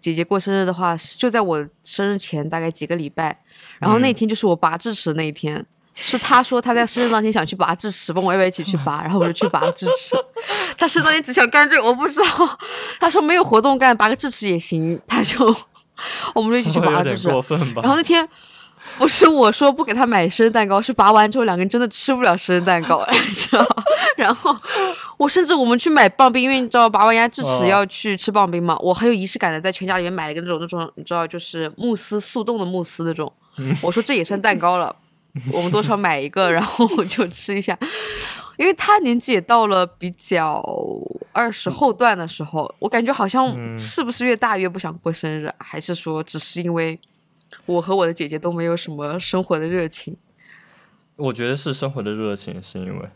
[0.00, 3.38] 姐姐过生日的话，就在我生日前大概几个礼拜，
[3.78, 5.64] 然后那嗯天就是我拔智齿那一天。
[5.92, 10.16] 是他说他在生日当天想去拔智齿，问我要不要一起去拔，然后我就去拔智齿。
[10.78, 12.58] 他生日当天只想干这个，我不知道。
[13.00, 15.44] 他说没有活动干，拔个智齿也行，他就
[16.32, 17.28] 我们就一起去拔智齿。
[17.28, 17.82] 过分吧？
[17.82, 18.26] 然后那天
[18.98, 23.66] 不是我说不给他买生日蛋糕，是拔完之后两个人真的吃不了生日蛋糕， 你知道？
[24.16, 24.56] 然后
[25.16, 33.32] 我甚至我们去买棒冰，因为你知道拔完牙智齿哦要去吃棒冰嘛，我很有仪式感的在全家里面买了一个那种那种你知道就是慕斯速冻的慕斯那种，
[33.82, 34.94] 我说这也算蛋糕了，
[35.52, 37.78] 我们多少买一个，然后就吃一下，
[38.58, 40.62] 因为他年纪也到了比较
[41.32, 43.78] 二十后段的时候，我感觉好像嗯。
[43.78, 46.98] 是不是越大越不想过生日啊，还是说只是因为
[47.66, 50.16] 我和我的姐姐都没有什么生活的热情？
[51.16, 53.08] 我觉得是生活的热情，是因为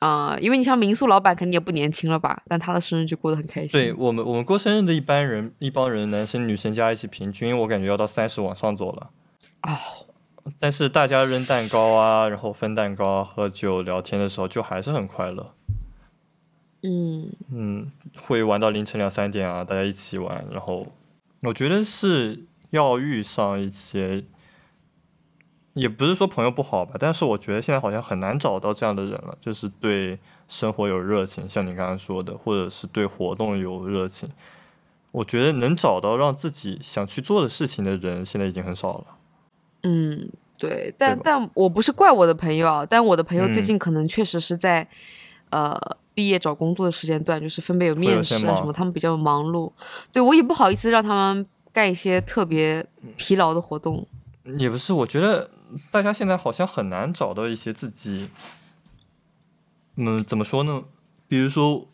[0.00, 3.70] 啊、因为你像民宿老板肯定也不年轻了吧，但他的生日就过得很开心。
[3.70, 9.10] 对我们我们过生日的一般人一帮人，男生女生加一起，平均我感觉要到三十往上走了。
[9.62, 9.70] 哦，
[10.58, 15.54] 但是大家扔蛋糕啊，然后分蛋糕啊、喝酒、聊天的时候，就还是很快乐。
[16.82, 20.44] 嗯，嗯，会玩到凌晨两三点啊，大家一起玩。
[20.50, 20.86] 然后
[21.42, 24.24] 我觉得是要遇上一些，
[25.72, 34.28] 也不是说朋友不好吧，但是我觉得现在好像很难找到这样的人了，就是对生活有热情，像你刚刚说的，或者是对活动有热情。
[35.10, 39.06] 我觉得能找到让自己想去做的事情的人，现在已经很少了。
[39.82, 44.88] 嗯，对，但吧但我不是怪我的朋友啊，但我的朋友最嗯近可能确实是在、
[45.50, 45.78] 呃
[46.14, 49.72] 毕业找工作的时间段，就是分别有面试啊什么，他们比较忙碌。
[50.12, 52.86] 对我也不好意思让他们干一些特别
[53.18, 54.06] 疲劳的活动。
[54.44, 55.50] 也不是，我觉得
[55.90, 58.30] 大家现在好像很难找到一些自己，
[59.96, 60.84] 嗯，怎么说呢？
[61.26, 61.88] 比如说，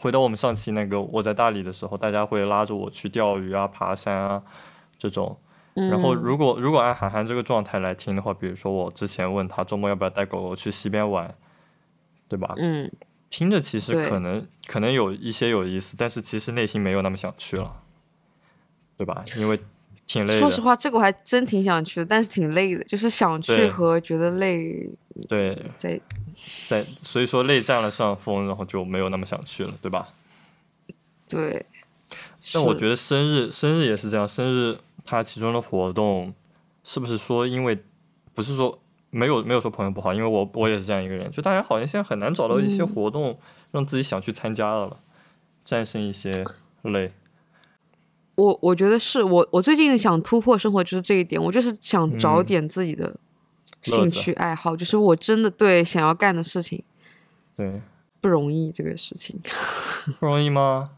[0.00, 4.42] 回到我们上期那个我在大理的时候，大家会拉着我去钓鱼啊、爬山啊
[4.98, 5.38] 这种。
[5.74, 11.32] 然后，嗯如果如果按涵涵这个状态来听的话，比如说我之前问他周末要不要带狗狗去溪边玩，
[12.28, 12.54] 对吧？
[12.56, 12.90] 嗯，
[13.30, 17.82] 听着其实可能可能有一些有意思，但是其实内心没有那么想去了，
[19.00, 19.22] 对吧？
[19.38, 19.58] 因为
[20.06, 20.38] 挺累的。
[20.38, 24.86] 说实话，这个我还真挺想去的，但是挺累的，就是想去和觉得累
[25.26, 25.98] 对，在
[26.68, 30.10] 在所以说累占了上风，然后就没有那么想去了，对吧？
[31.26, 31.64] 对。
[32.52, 36.34] 但我觉得生日生日也是这样，生日它其中的活动
[36.84, 37.78] 是不是说因为
[38.34, 43.38] 不是说没有没有说朋友不好，因为我我也是这样一个人，就大家好像现在很难找到一些嗯活动
[43.70, 44.98] 让自己想去参加的了，
[45.64, 46.44] 战胜一些
[46.82, 47.10] 累。
[48.40, 52.44] 我我觉得是我我最近想突破生活就是这一点，我就是想找嗯。
[52.44, 53.14] 点自己的
[53.82, 56.82] 兴趣爱好，就是我真的对想要干的事情
[57.56, 57.80] 对，
[58.20, 59.38] 不容易，这个事情。
[60.18, 60.90] 不容易吗？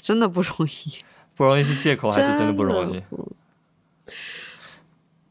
[0.00, 1.02] 真的不容易，
[1.36, 3.02] 不容易是借口还是真的不容易？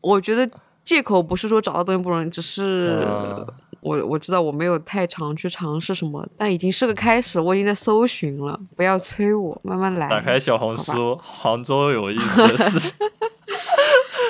[0.01, 0.49] 我觉得
[0.85, 3.45] 借口不是说找到东西不容易，只是啊
[3.81, 10.09] 我我知道我没有太常去尝试什么，但已经是个开始，我已经在搜寻了，不要催我，慢慢来。
[10.09, 12.93] 打开小红书，杭州有意思的事。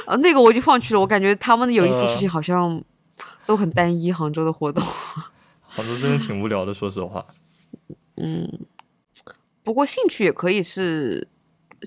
[0.06, 2.82] 啊， 那个我已经放弃了，我感觉他们的有意思事情好像
[3.46, 4.84] 都很单一，杭州的活动。
[5.64, 7.26] 杭州真的挺无聊的，说实话。
[8.16, 8.52] 嗯，
[9.64, 11.28] 不过兴趣也可以是，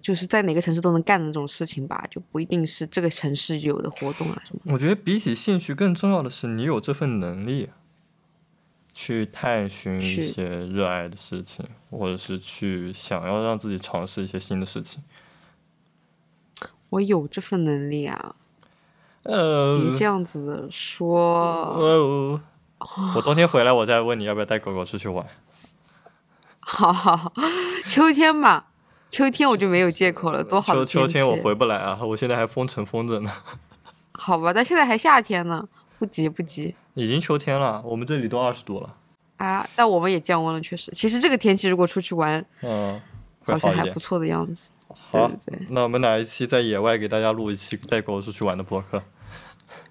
[0.03, 4.73] 就是在哪个城市都能干的那种事情吧，就不一定是这个城市有的活动啊什么的。
[4.73, 7.71] 我觉得比起兴趣，更重要的是你有这份能力，
[8.93, 15.03] 去探寻一些热爱的事情，或者是去想要让自己尝试一些新的事情。
[16.91, 18.35] 我有这份能力啊，
[19.23, 21.75] 呃，别这样子说。
[21.77, 22.41] 呃，
[23.15, 25.27] 我冬天回来，我再问你要不要带狗狗出去玩。
[26.59, 27.33] 好好好，
[27.87, 28.70] 秋天吧，
[29.11, 30.87] 秋天我就没有借口了，多好秋的。
[30.87, 33.31] 秋天我回不来啊，我现在还封城封着呢。
[34.13, 35.67] 好吧，但现在还夏天呢，
[35.99, 38.95] 不急不急已经秋天了，我们这里都二十度了。
[39.39, 39.69] 啊。
[39.75, 40.91] 但我们也降温了，确实。
[40.93, 43.01] 其实这个天气如果出去玩，嗯，
[43.45, 43.99] 好像还不。
[43.99, 44.71] 错的样子。
[45.13, 49.03] 对好对对，那我们哪一期在野外给大家录一期带狗出去玩的博客？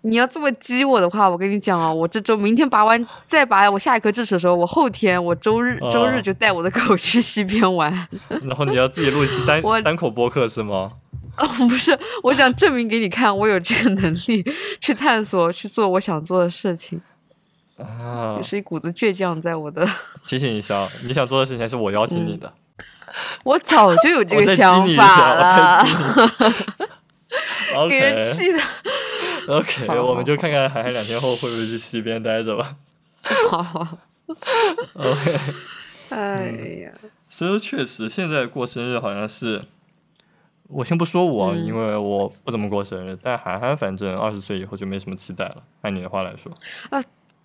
[0.01, 7.91] 你要这么激我的话，我跟你讲啊，我这周明天拔完再拔我下一颗智齿的时候，我后天我周日周日哦就带我的狗去西边玩。
[8.29, 10.89] 然后你要自己录一期单 我单口播客是吗？
[11.37, 14.43] 哦，不是，我想证明给你看，我有这个能力
[14.81, 17.01] 去探索、去做我想做的事情，
[17.77, 19.87] 啊也，是一股子倔强在我的。
[20.27, 22.51] 提醒一下，你想做的事情还是我邀请你的。
[23.43, 25.85] 我早就有这个 想法了，
[27.89, 28.59] 给人气的。
[29.49, 32.75] OK，好我们就看看涵涵两天后会不会去西边待着吧。
[33.49, 33.97] 好好
[34.93, 35.39] ，OK，
[36.09, 36.51] 哎
[36.83, 36.91] 呀，
[37.27, 39.63] 其实确实现在过生日好像是，
[40.67, 45.63] 我先不说我，嗯因为我不怎么过生日，但涵涵反正二十岁以后就没什么期待了。
[45.81, 46.51] 按你的话来说，
[46.91, 47.03] 啊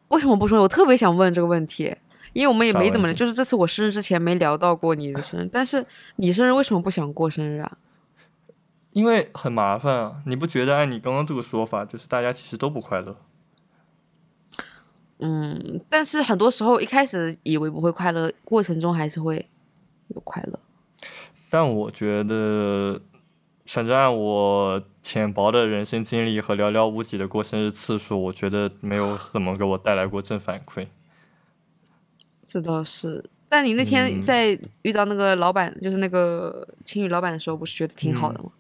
[0.09, 0.61] 为什么不说？
[0.61, 1.92] 我特别想问这个问题，
[2.34, 5.84] 因为我们也没怎么，就是这次我生日之前没聊到过你的生日，但是
[6.16, 7.72] 你生日为什么不想过生日啊？
[8.95, 13.16] 因为很麻烦啊，你不觉得按你刚刚这个说法，就是大家其实都不快乐？
[15.18, 19.49] 嗯，但是很多时候一开始以为不会快乐，过程中还是会
[20.09, 20.61] 有快乐。
[21.51, 23.01] 但我觉得，
[23.66, 30.86] 反正按我浅薄的人生经历和寥寥无几的过生日次数，我觉得没有怎么给我带来过正反馈。
[32.47, 33.28] 这倒是。
[33.49, 38.51] 但你那天嗯在遇到那个老板，就是那个青旅老板的时候，不是觉得挺好的吗？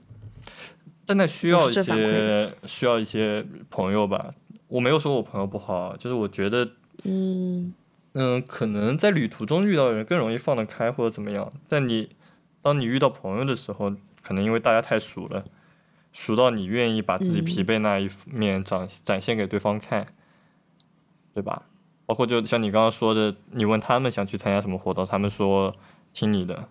[1.06, 4.34] 但那需要一些需要一些朋友吧。
[4.68, 6.68] 我没有说我朋友不好，就是我觉得，
[7.04, 7.72] 嗯
[8.12, 11.52] 嗯，可能在旅途中遇到的人更容易放得开或者怎么样。
[11.68, 12.08] 但你
[12.62, 15.44] 当你遇到朋友的时候，可能因为大家太熟了，
[16.12, 20.06] 熟到你愿意把自己嗯疲惫那一面展展现给对方看，
[21.32, 21.66] 对吧？
[22.06, 25.74] 包括就像你刚刚说的，你问他们想去参加什么活动，他们说
[26.12, 26.68] 听你的，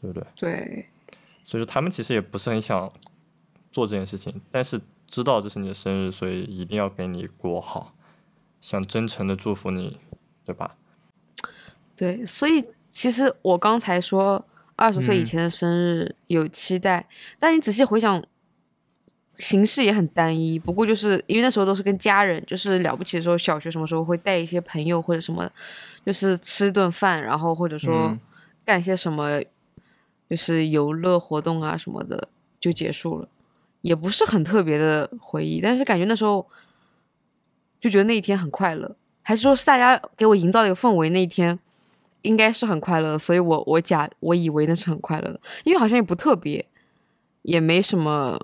[0.00, 0.24] 对不对？
[0.36, 0.86] 对，
[1.44, 2.90] 所以说他们其实也不是很想
[3.70, 7.94] 做这件事情，但是知道这是你的生日，所以一定要给你过好，
[8.60, 9.98] 想真诚的祝福你，
[10.44, 10.76] 对吧？
[11.96, 14.44] 对，所以其实我刚才说
[14.76, 17.06] 二十岁以嗯前的生日有期待，
[17.38, 18.24] 但你仔细回想，
[19.34, 20.58] 形式也很单一。
[20.58, 25.48] 不过就是因为那时候都是跟家人，就是了不起的时候，小学什么时候会带一些朋友或者什么，
[26.04, 28.20] 就是吃顿饭，然后或者说嗯
[28.64, 29.40] 干些什么，
[30.28, 33.28] 就是游乐活动啊什么的就结束了，
[33.82, 36.46] 也不是很特别的回忆，但是感觉那时候
[37.80, 41.58] 就觉得那一天很快乐，还是说是大家给我营造的一个氛围，那一天
[42.22, 46.64] 应该是很快乐，所以我我假我以为那是很快乐的，因为好像也不特别，
[47.42, 48.40] 也没什么，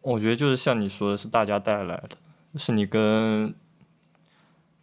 [0.00, 2.10] 我觉得就是像你说的，是大家带来的，
[2.56, 3.54] 是你跟，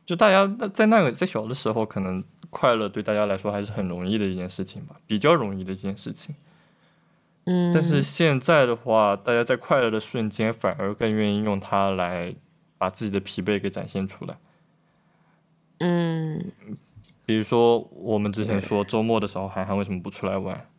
[0.06, 6.36] 就大家在那个在小的时候，可能快乐对大家来说还是很容易的一件事情吧，比较容易的一件事情。
[7.45, 12.36] 嗯，但是现在的话，大家在快乐的瞬间，反而更愿意用它来
[12.78, 14.38] 把自己的疲惫给展现出来。
[15.80, 16.51] 嗯
[17.26, 20.70] 比如说，我们之前说周末的时候，涵涵为什么不出来玩？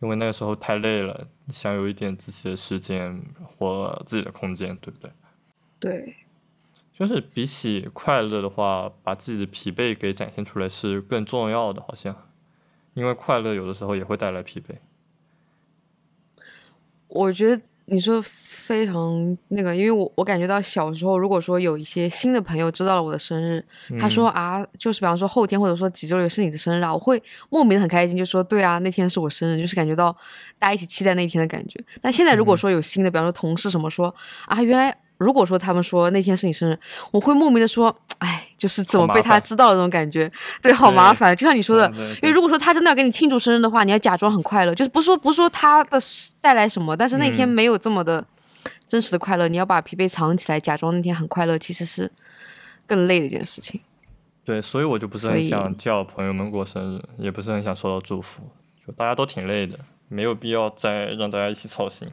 [0.00, 5.10] 因为那个时候太累了，想有一点自己的时间或自己的空间，对不对？
[5.78, 6.16] 对，
[6.96, 12.16] 就是比起快乐的话，把自己的疲惫给展现出来是更重要的，好像，
[12.94, 14.76] 因为快乐有的时候也会带来疲惫。
[17.08, 23.64] 我觉得你说非常那个，因为我我感觉到小时候，如果说有一些新的朋友知道了我的生日，
[24.00, 30.16] 他说啊，就是比方说后天或者说几周里是你的生日啊，我会莫名的很开心，就说对啊，那天是我生日，就是感觉到
[30.58, 31.78] 大家一起期待那一天的感觉。
[32.00, 34.14] 但现在如果说有新的，比方说同事什么说
[34.46, 36.78] 啊，原来如果说他们说那天是你生日，
[37.10, 41.34] 我会莫名的说，哎，就是怎么被他知道的那种感觉，对，好麻烦。
[41.36, 41.90] 就像你说的，
[42.22, 45.98] 因为如果说他真的要给你庆祝生日的话，你要假装很快乐，就是不是说不是说他的
[46.40, 48.24] 带来什么，但是那天嗯没有这么的
[48.88, 52.10] 真实的快乐，你要把疲惫藏起来，假装那天很快乐，其实是
[52.86, 53.80] 更累的一件事情。
[54.44, 58.42] 对，所以我就不是很想叫朋友们过生日，也不是很想收到祝福，
[58.86, 62.06] 就大家都挺累的，没有必要再让大家一起操心，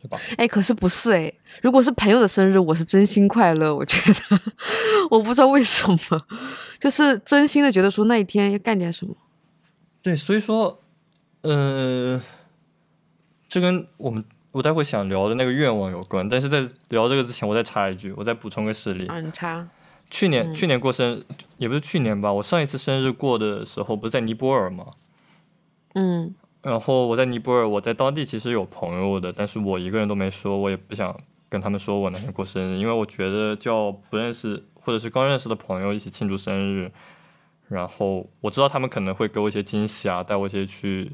[0.00, 0.18] 对吧？
[0.36, 1.32] 哎，可是不是哎，
[1.62, 4.40] 如果是朋友的生日，我是真心快乐，我觉得
[5.10, 5.98] 我不知道为什么，
[6.80, 9.14] 就是真心的觉得说那一天要干点什么。
[10.00, 10.80] 对，所以说，
[11.42, 12.20] 呃，
[13.48, 16.28] 这跟我们我待会想聊的那个愿望有关。
[16.28, 19.06] 但是在聊这个之前，我再插一句，我再补充个事例。
[19.06, 19.66] 啊，你插，
[20.08, 21.24] 去年、嗯去年过生日，
[21.56, 24.86] 也不是去年吧，我上一次生日过的时候不是在尼泊尔吗？
[25.94, 31.16] 嗯然后我在尼泊尔，我在当地其实有朋友的，但是我一个人都没说，我也不想
[31.48, 36.90] 跟他们说我那天过生日，因为我觉得叫不认识或者是刚认识的朋友一起庆祝生日，
[37.68, 41.12] 然后我知道他们可能会给我一些惊喜啊，带我一些去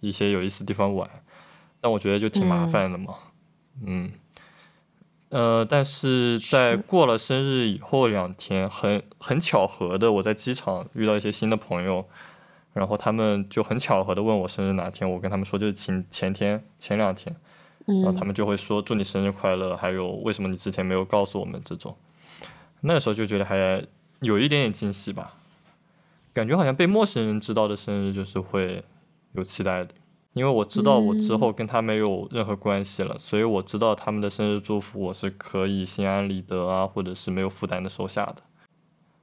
[0.00, 1.08] 一些有意思的地方玩，
[1.80, 3.14] 但我觉得就挺麻烦的嘛，
[3.84, 4.10] 嗯。
[5.28, 12.08] 呃，但是在过了生日以后两天，很很巧合的，我在机场遇到一些新的朋友，
[12.76, 17.34] 然后他们就很巧合的问我生日哪天，我跟他们说就是前前天前两天，
[17.86, 21.96] 然后他们就会说祝你生日快乐，还有为什么你之前没有告诉我们这种，
[22.82, 23.82] 那时候就觉得还
[24.20, 25.32] 有一点点惊喜吧，
[26.34, 28.84] 感觉好像被陌生人知道的生日就是会
[29.32, 29.94] 有期待的，
[30.34, 38.36] 因为我知道我之后跟他没有任何关系了，所以我知道他们的生日祝福我是可以心安理得啊，或者是没有负担的收下的，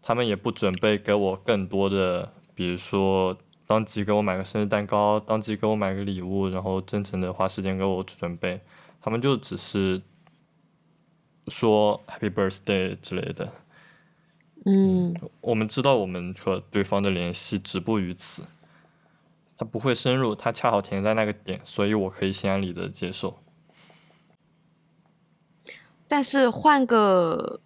[0.01, 8.61] 他们也不准备给我更多的，比如说当即给我买个生日蛋糕，当即给我买个礼物，然后真诚的花时间给我准备，
[9.01, 10.01] 他们就只是
[11.47, 13.51] 说 Happy Birthday 之类的。
[14.65, 18.43] 嗯我们知道我们和对方的联系止步于此，
[19.57, 23.39] 他不会深入，他恰好停在那个点，所以我可以心安理得接受。
[26.07, 27.59] 但是换个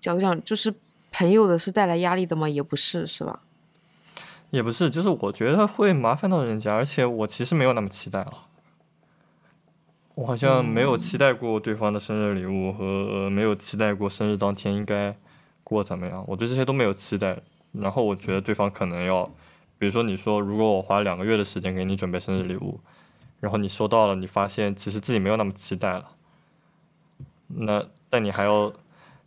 [0.00, 0.74] 角度讲，就是
[1.10, 2.48] 朋友的是带来压力的吗？
[2.48, 3.40] 也不是，是吧？
[4.52, 8.48] 也不是，就是我觉得会麻烦到人家，而且我其实没有那么期待了。
[10.14, 15.16] 我好像没有期待过对方的生日礼物和没有期待过生日当天应该
[15.64, 17.40] 过怎么样，我对这些都没有期待。
[17.72, 19.24] 然后我觉得对方可能要，
[19.78, 22.78] 比如说你说如果我花两个月的时间给你准备生日礼物，
[23.40, 26.10] 然后你收到了，你发现其实自己没有那么期待了，
[27.46, 28.70] 那但你还要，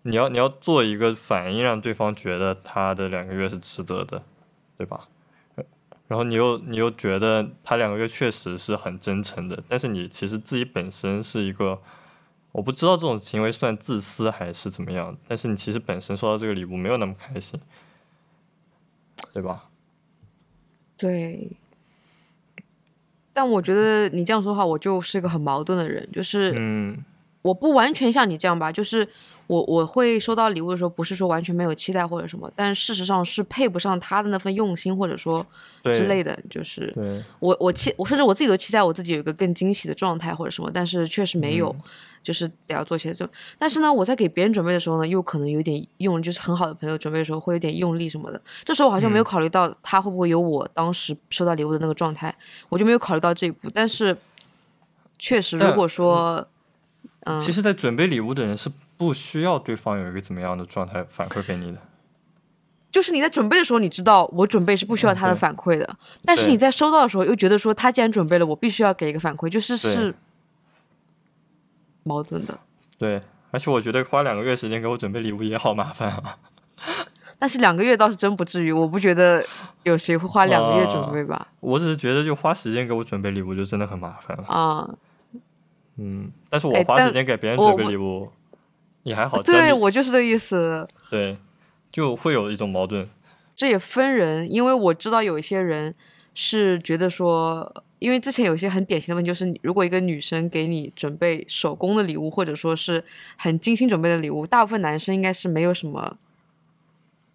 [0.03, 4.21] 你要你要做一个反应，让对方觉得他的两个月是值得的，
[4.77, 5.07] 对吧？
[6.07, 11.81] 然后你又你又觉得他两个月确实是很真诚的，但是你其实自己本身是一个，
[12.51, 17.59] 我不知道这种行为算自私还是怎么样，但是你其实本身收到这个礼物没有那么开心，
[19.33, 19.69] 对吧？
[20.97, 21.51] 对。
[23.33, 27.03] 但我觉得你这样说话，我就是一个很矛盾的人，就是嗯
[27.45, 29.07] 我不完全像你这样吧，就是
[29.45, 35.45] 我我会收到礼物的时候，不是说完全没有期待或者什么，但事实上是配不上他的那份用心，或者说
[35.93, 36.91] 之类的，就是，
[37.39, 41.81] 我我期我甚至我自己都期待我自己有一个更惊喜的状态或者什么，但是确实没有，嗯
[42.23, 43.29] 就是得要做些这。
[43.59, 48.41] 但是呢，我在给别人准备的时候呢，又可能有点用，就是很好的朋友准备的时候会有点用力什么的。
[48.63, 52.35] 这时候我好像没有嗯考虑到他会不会有我当时收到礼物的那个状态，
[52.69, 53.69] 我就没有考虑到这一步。
[53.71, 54.17] 但是
[55.19, 56.47] 确实，如果说嗯，
[57.39, 61.79] 其实，在准备礼物的人是不需要对方有一个怎么样的状态反馈给你的，
[62.91, 70.13] 就是你在准备的时候，你知道我准备是不需要他的反馈的，但是你在收到的时候又觉得说他既然准备了，我必须要给一个反馈，就是是
[72.03, 72.59] 矛盾的。
[72.97, 73.21] 对，
[73.51, 76.37] 而且我觉得花两个月时间给我准备礼物也好麻烦啊。
[77.37, 79.43] 但是两个月倒是真不至于，我不觉得
[79.83, 81.47] 有谁会花两个月准备吧？
[81.59, 84.45] 我只是觉得就花时间给我准备礼物就真的很麻烦了。
[84.45, 84.97] 啊、嗯，
[86.49, 88.29] 但是我花时间给别人我准备礼物
[89.03, 90.87] 也还好，对我就是这个意思。
[91.09, 91.37] 对，
[91.91, 93.07] 就会有一种矛盾。
[93.55, 95.95] 这也分人，因为我知道有一些人
[96.33, 103.01] 是觉得说，因为之前有一些很典型的问题，就是如果一个女生给你准备手工的礼物，或者说是
[103.37, 106.17] 很精心准备的礼物，大部分男生应该是没有什么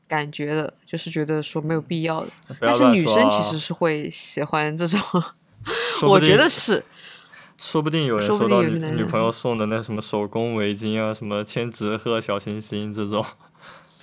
[0.07, 2.29] 感觉的，就是觉得说没有必要的。
[2.61, 5.01] 但是女生其实是会喜欢这种，
[6.07, 6.85] 我觉得是。
[7.61, 13.23] 说不定有人收到女朋友送的那什么手工围巾啊，什么千纸鹤、小星星这种，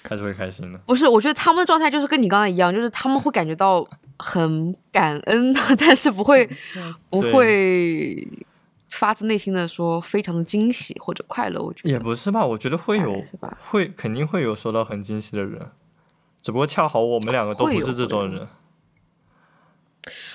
[0.03, 0.77] 还是会开心的。
[0.85, 3.85] 不是，我觉得他们的状态就是跟你刚才一样，就是他们会感觉到
[4.19, 6.47] 很感恩， 但是不会
[7.09, 8.27] 不会
[8.91, 11.59] 发自内心的说非常的惊喜或者快乐。
[11.59, 13.57] 我觉得也不是吧，我觉得会有，是吧？
[13.59, 15.59] 会肯定会有收到很惊喜的人，
[16.43, 18.47] 只不过恰好我们两个都不是这种会有人。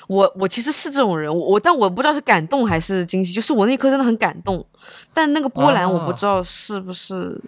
[0.08, 4.64] 我我其实是这种人，我我但我不知道是感动还是惊喜，就是我那一刻真的很感动，
[5.12, 7.40] 但那个波澜我不啊知道是不是、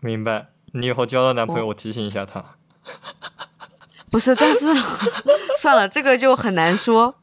[0.00, 0.48] 明白？
[0.72, 2.44] 你以后交到男朋友，我我提醒一下他。
[4.10, 4.66] 不是，但是
[5.60, 7.14] 算了，这个就很难说。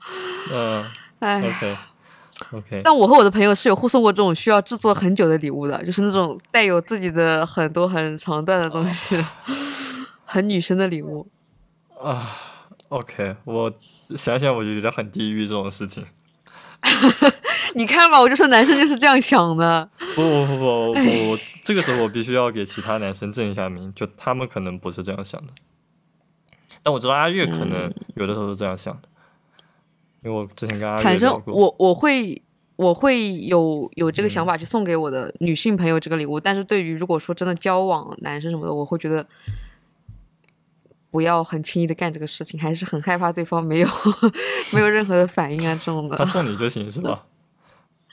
[0.51, 0.85] 嗯
[1.19, 1.77] 哎，，OK
[2.51, 9.25] OK，但我和我的朋友是有互送过这种需要制作很久的礼物的，就是那种带有自己的很多很长段的东西的，
[10.23, 11.27] 很女生的礼物。
[12.01, 12.29] 啊
[12.89, 13.73] ，OK，我
[14.15, 16.05] 想想我就觉得很地狱这种事情。
[17.75, 19.89] 你看吧，我就说男生就是这样想的。
[20.15, 25.53] 不不不不不，我这个时候我必须要给其他男生正一下名，就他们可能不是这样想的，
[26.81, 29.09] 但我知道阿月可能有的时候是这样想的，
[30.23, 31.41] 因为我之前跟阿月反正。
[31.45, 32.41] 我我会
[32.77, 39.25] 我会有有这个想法去送给我的女性朋友这个礼物，但是对于如果说真的交往男生什么的，我会觉得
[41.17, 43.89] 不要很轻易的干这个事情，还是很害怕对方没有
[44.71, 46.23] 没有任何的反应啊这种的他。
[46.23, 47.23] 送你就行是吧？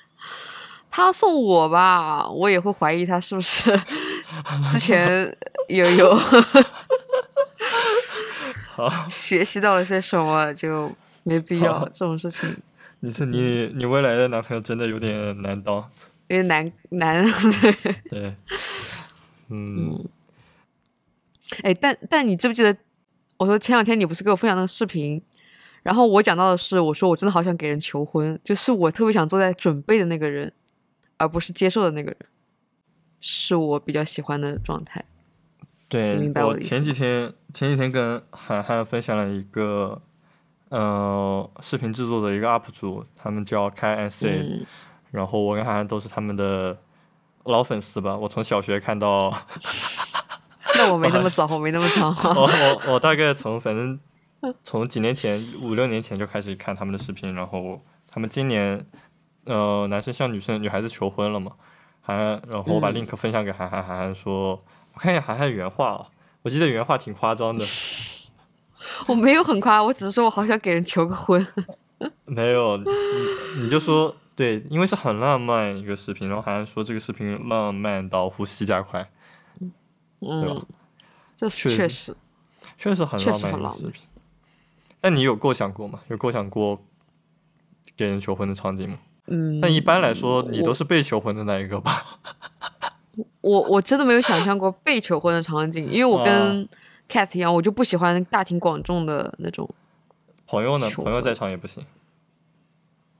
[0.91, 3.79] 他送我吧，我也会怀疑他是不是
[4.73, 5.37] 之前
[5.69, 6.15] 有有
[8.73, 10.91] 好，学习到了些什么，就
[11.25, 12.57] 没必要这种事情，
[13.01, 15.75] 你是你你未来的男朋友真的有点难当，
[16.29, 17.23] 有点难难。
[18.09, 18.35] 对，
[19.51, 20.03] 嗯，
[21.63, 22.75] 哎，但但你记不记得，
[23.45, 25.23] 我说前两天你不是给我分享那个视频，
[25.83, 30.51] 然后我讲到的是，我说我真的好想给人求婚，就是我特别想坐在准备的那个人，
[31.19, 32.19] 而不是接受的那个人，
[33.21, 35.05] 是我比较喜欢的状态。
[35.91, 40.01] 对明白我前几天前几天跟涵涵分享了一个，
[40.71, 44.67] 呃，视频制作的一个 UP 主，他们叫开嗯，
[45.11, 46.79] 然后我跟涵涵都是他们的
[47.45, 49.31] 老粉丝吧，我从小学看到，
[50.79, 52.09] 那我没那么早，我没那么早。
[52.35, 53.99] 我我我大概从反正
[54.63, 58.85] 从几年前五六年前就开始看他们的视频，然后他们今年
[59.47, 61.53] 呃男生向女生女孩子求婚了嘛，
[62.01, 64.63] 涵涵，然后我把嗯 link 分享给韩寒，韩寒说，
[64.93, 66.07] 我看一下韩寒原话啊，
[66.43, 67.65] 我记得原话挺夸张的，
[69.07, 71.47] 我没有很夸，我只是说我好想给人求个婚。
[72.27, 72.85] 没有，你
[73.61, 79.09] 你就说对，因为是很浪漫一个视频，然后好像说这个视频浪漫到呼吸加快，
[80.21, 80.67] 对吧嗯，
[81.37, 82.17] 这确实是确实。
[82.77, 84.03] 确实很确浪漫实很浪漫一个视频。
[85.03, 86.01] 那你有构想过吗？
[86.09, 86.83] 有构想过
[87.97, 88.99] 给人求婚的场景吗？
[89.27, 92.19] 嗯，但一般来说，你都是被求婚的那一个吧？
[93.41, 96.69] 我我真的没有想象过被求婚的场景，因为我跟
[97.09, 99.69] Cat 一样，我就不喜欢大庭广众的那种。
[100.47, 100.91] 朋友呢？
[100.91, 101.85] 朋友在场也不行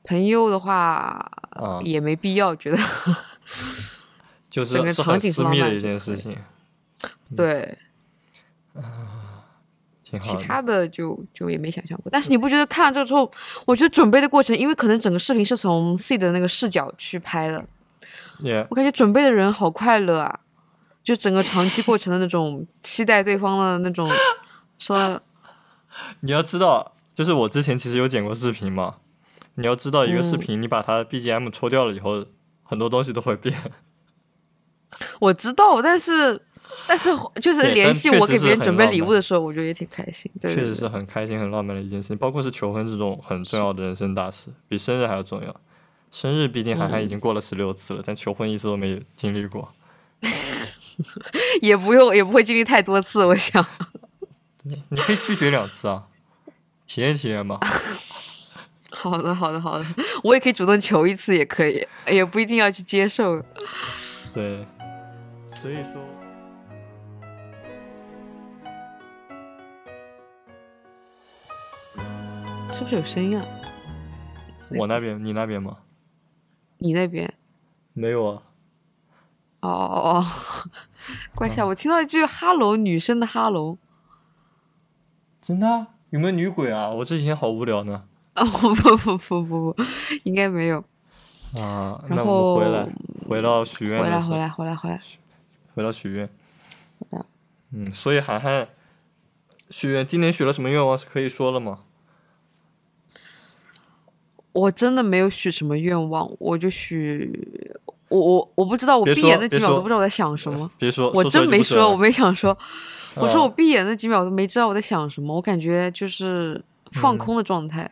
[0.03, 2.79] 朋友的话啊，也没必要，觉得
[4.51, 6.37] 就是整个场景私密的一件事情，
[7.37, 7.79] 对，
[10.03, 10.47] 其挺好其。
[10.47, 12.11] 他的就就也没想象过。
[12.11, 13.31] 但是你不觉得看了这个之后，
[13.67, 17.65] 我觉得准备的过程，因为可能整个视频是从 C 的那个视角去拍的，
[18.41, 20.41] 也我感觉准备的人好快乐啊！
[21.03, 24.09] 就整个长期过程的那种期待对方的那种，
[24.79, 25.21] 说
[26.21, 28.97] 你要知道，就是我之前其实有剪过视频嘛。
[29.57, 32.27] 你要知道，一个视嗯频你把它 BGM 抽掉了以后，
[32.65, 33.57] 很多东西都会变。
[35.21, 36.41] 我知道，但是
[36.87, 37.11] 但是
[37.41, 40.31] 就是联系我给别人准备礼物的时候，我觉得也挺开心。
[40.41, 45.55] 对确实是很开心、很浪漫的一件事情，包括是求婚这种很重要的人生大事，比生日还要重要。
[46.11, 49.73] 生日毕竟涵涵嗯已经过了十六次了，但求婚一次都没经历过。
[51.61, 53.65] 也不用也不会经历太多次，我想。
[54.63, 56.05] 你可以拒绝两次啊，
[56.87, 57.59] 体验体验嘛。
[58.91, 59.85] 好的，好的，好的，
[60.23, 63.43] 我也可以主动求一次，也可以，也不一定要去接受。
[64.33, 64.65] 对，
[65.47, 66.01] 所以说，
[72.75, 73.47] 是不是有声音啊？
[74.71, 75.79] 我那边，你那边吗？
[76.79, 77.33] 你那边？
[77.93, 78.43] 没有啊。
[79.61, 80.27] 哦哦哦，
[81.37, 83.79] 怪一下，我听到一句“哈喽”，女生的“哈喽
[85.41, 85.87] 真的啊？
[86.11, 86.91] 有没有女鬼啊？
[86.91, 88.03] 我这几天好无聊呢。
[88.35, 89.83] ”。哦不不不不不不，
[90.25, 90.81] 应该没有。
[91.57, 92.89] 啊，然那我们回来，
[93.29, 95.01] 回到许愿回来回来回来回来，
[95.77, 96.29] 回到许愿。
[97.71, 98.67] 嗯，所以涵涵
[99.71, 101.84] 许愿，今年许了什么愿望是可以说了吗？
[104.55, 107.31] 我真的没有许什么愿望，我就许
[108.09, 110.71] 我我我不知道，我闭眼那几秒都不知道我在想什么。
[110.79, 112.57] 别说，我真没说，我没想说。
[113.17, 117.89] 我说啊我闭眼那几秒都没知道我在想什么，我感觉就是放嗯空的状态，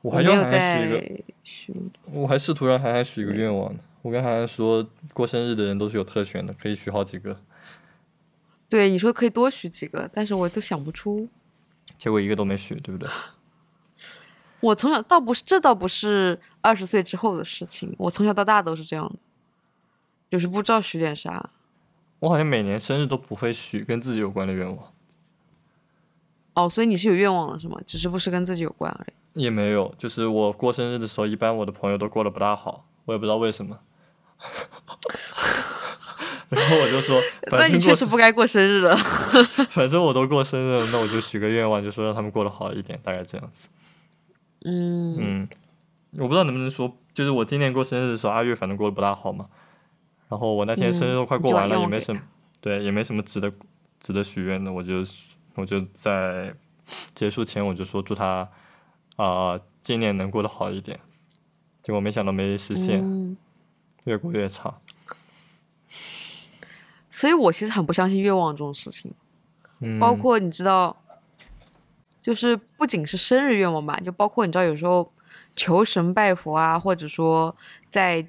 [0.00, 1.74] 我还要没有涵涵许一个，在许。
[2.12, 3.80] 我还试图让涵涵许一个愿望呢。
[4.00, 7.38] 我跟涵涵说，过生日的人都是有特权的，可以许好几个，
[8.70, 11.28] 对，你说可以多许几个，但是我都想不出。
[11.98, 13.10] 结果一个都没许，对不对？
[14.60, 19.16] 我从小倒不是，这倒不是二十岁之后的事情，我从小到大都是这样的，
[20.30, 21.50] 就是不知道许点啥。
[22.20, 24.92] 我好像每年生日都不会许跟自己有关的愿望，
[26.54, 27.80] 哦，所以你是有愿望了是吗？
[27.86, 29.12] 只是不是跟自己有关而已。
[29.40, 29.94] 也没有。
[29.96, 33.78] 就是我过生日的时候，一般我的朋友都过得不大好，我也不知道为什么。
[36.48, 38.96] 然后我就说，那你确实不该过生日了。
[39.70, 43.68] 反正我都过生日了，那我就许个愿望，就说让他们过得好一点，大概这样子。
[44.68, 45.48] 嗯，嗯，
[46.12, 49.48] 我不知道能不能说，就是我今年过生日的时候，阿月反正过得不大好嘛。
[50.28, 52.20] 然后我那天生日都快过完了，也没什么
[52.60, 53.50] 对，也没什么值得
[53.98, 54.70] 值得许愿的。
[54.70, 54.96] 我就
[55.54, 56.54] 我就在
[57.14, 58.46] 结束前我就说祝他
[59.16, 61.00] 啊、今年能过得好一点。
[61.82, 63.36] 结果没想到没实现，嗯
[64.04, 64.78] 越过越差。
[67.08, 69.10] 所以我其实很不相信愿望这种事情，
[69.80, 70.94] 嗯，包括你知道，
[72.28, 75.10] 就是不仅是生日愿望吧，就包括你知道有时候
[75.56, 77.56] 求神拜佛啊，或者说
[77.90, 78.22] 在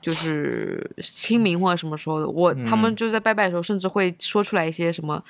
[0.00, 5.22] 就是清明或者什么时候的，我、他们嗯就是在拜拜的时候，甚至会说出来一些什么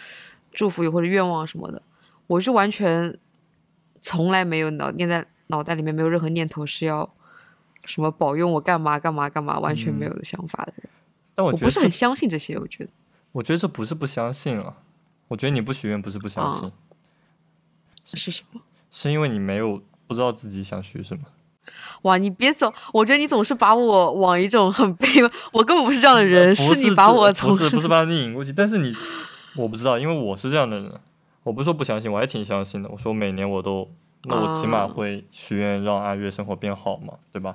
[0.53, 1.82] 祝福语或者愿望什么的，
[2.28, 3.14] 我是完全
[4.01, 7.07] 从来没有脑念在脑袋里面没有任何念头是要
[7.84, 10.88] 什么保佑我干嘛干嘛干嘛，完全没有的想法的人。
[11.34, 12.90] 但我不是很相信这些，我觉得。
[13.32, 14.74] 我觉得这不是不相信了，
[15.28, 16.72] 我觉得你不许愿不是不相啊信，
[18.05, 18.61] 是什么？
[18.90, 21.22] 是因为你没有不知道自己想学什么。
[22.03, 22.72] 哇，你别走！
[22.92, 25.07] 我觉得你总是把我往一种很悲，
[25.53, 28.92] 我根本不是这样的人，是你把我从不是不是 把你引过去，但是你
[29.55, 30.92] 我不知道，因为我是这样的人，
[31.44, 32.88] 我不是说不相信，我还挺相信的。
[32.88, 33.88] 我说每年我都，
[34.24, 37.55] 那我起码啊会许愿让阿月生活变好嘛，对吧？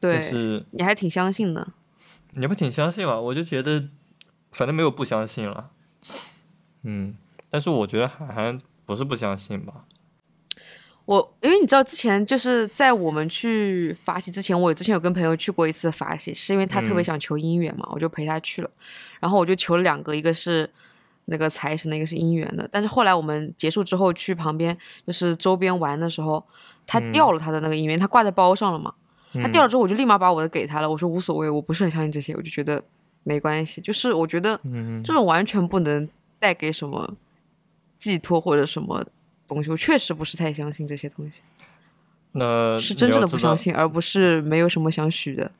[0.00, 1.68] 对但，是你还挺相信的。
[2.32, 3.20] 你不挺相信吗？
[3.20, 3.88] 我就觉得
[4.52, 5.70] 反正没有不相信了，
[6.82, 7.14] 嗯，
[7.50, 8.58] 但是我觉得涵涵
[8.88, 9.84] 不是不相信吧？
[11.04, 18.70] 我因为你知道之前就是在我们去法喜之前，我之前有跟朋友去过一次法喜，是因为他特别嗯想求姻缘嘛，我就陪他去了，
[19.20, 20.68] 然后我就求了两个，一个是
[21.26, 22.66] 那个财神的，一个是姻缘的。
[22.72, 24.74] 但是后来我们结束之后去旁边
[25.06, 26.42] 就是周边玩的时候，
[26.86, 28.94] 他嗯掉了他的那个姻缘，他挂在包上了嘛。
[29.34, 30.90] 他嗯掉了之后，我就立马把我的给他了。
[30.90, 32.82] 我说无所谓，我不是很相信这些，我就觉得
[33.24, 33.82] 没关系。
[33.82, 36.08] 就是我觉得嗯这种完全不能
[36.38, 37.14] 带给什么
[37.98, 39.04] 寄托或者什么
[39.46, 41.40] 东西，我确实不是太相信这些东西，
[42.32, 45.50] 那是真正的不相信，而不是没有什么想许的。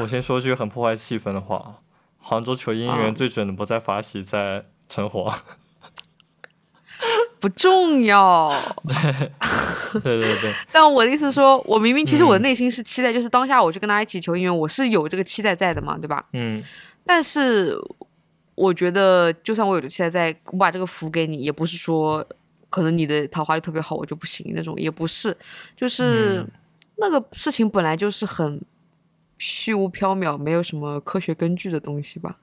[0.00, 1.78] 我先说句很破坏气氛的话啊，
[2.18, 5.34] 杭州求姻缘啊最准的不在法喜，在城隍。
[7.40, 8.52] 不重要，
[10.02, 16.26] 对对对，但我的意思是说，我明明其实我的嗯内心是期待，就是当下我去跟他一起求姻缘，我是有这个期待在的嘛，对吧？
[16.32, 16.60] 嗯
[17.06, 17.78] 但是
[18.58, 22.26] 我觉得，就算我有这个期待在，我把这个福给你，也不是说
[22.68, 25.36] 可能你的桃花就特别好，我就不行那种，也不是，
[25.76, 26.50] 就是、嗯
[27.00, 28.60] 那个事情本来就是很
[29.38, 32.40] 虚无缥缈，没有什么科学根据的东西吧？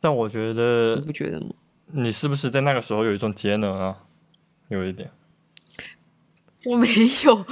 [0.00, 1.46] 但我觉得你不觉得吗？
[1.92, 4.02] 你是不是在那个时候有一种节能啊？
[4.66, 5.08] 有一点。
[6.64, 6.88] 我没
[7.24, 7.46] 有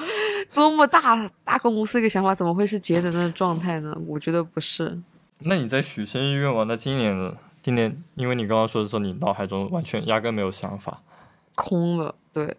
[0.52, 3.96] 多么大大公无私一个想法，怎么会是节能的状态呢？
[4.08, 5.00] 我觉得不是。
[5.44, 7.36] 那你在许生日愿望，那今年呢？
[7.60, 11.02] 今年因为你刚刚说的时候，你脑海中完全压根没有想法，
[11.54, 12.56] 空了，对。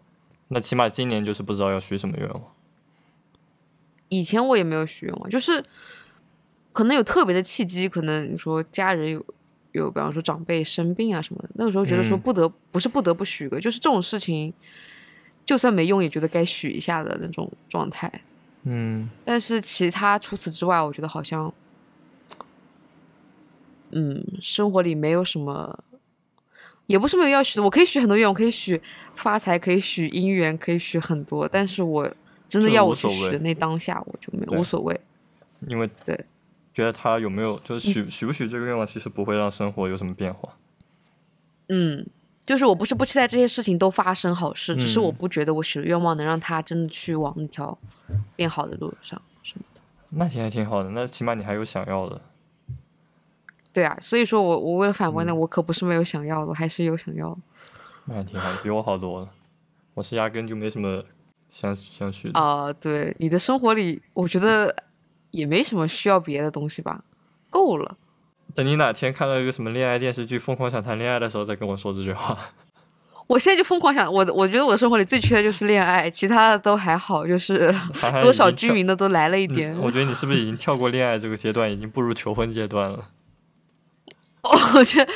[0.48, 2.42] 那起码今年就是不知道要许什么愿望。
[4.10, 5.64] 以前我也没有许愿望，就是
[6.74, 9.26] 可能有特别的契机，可能你说家人有
[9.74, 14.54] 有，比方说长辈生病啊什么的，那个时候觉得说嗯不得、不是不得不许个，就是这种事情，
[15.46, 18.12] 就算没用也觉得该许一下的那种状态。
[18.64, 21.54] 嗯但是其他除此之外，我觉得好像，
[23.98, 25.84] 嗯，生活里没有什么，
[26.86, 28.80] 也不是没有要许的，我可以许很多愿，我可以许
[29.16, 32.06] 发财，可以许姻缘，可以许很多，但是我
[32.50, 35.00] 真的要我许的那当下，我就没有无所谓。
[35.70, 36.26] 因为对
[36.74, 40.58] 觉得他有没有就是许许不许这个愿望，其实不会让生活有什么变化。
[41.70, 42.06] 嗯，
[42.44, 47.78] 就是我不是不期待这些事情都发生好事，只是我嗯不觉得我许的愿望能让他真的去往那条
[48.36, 49.80] 变好的路上什么的。
[50.10, 52.22] 那挺还挺好的，那起码你还有想要的。
[53.76, 57.38] 对啊，所以说我我为了反驳呢，嗯我可不是没有想要的，我还是有想要的。
[58.06, 59.30] 那还挺好的，比我好多了。
[59.94, 61.04] 我是压根就没什么
[61.50, 62.40] 想想许的。
[62.40, 64.74] 啊、对，你的生活里，我觉得
[65.32, 67.04] 也没什么需要别的东西吧，
[67.50, 67.98] 够了。
[68.54, 72.38] 等你哪天看到一个什么恋爱电视剧，疯狂想谈恋爱的时候，再跟我说这句话。
[73.28, 77.74] 我现在就疯狂想，我我觉得我的生活里最缺的就是恋爱，其他的都还好，就是
[78.22, 79.76] 多少居民的都来了一点。
[79.76, 83.10] 嗯我觉得你是不是已经跳过恋爱这个阶段，已经步入求婚阶段了？
[84.76, 85.12] 我觉得，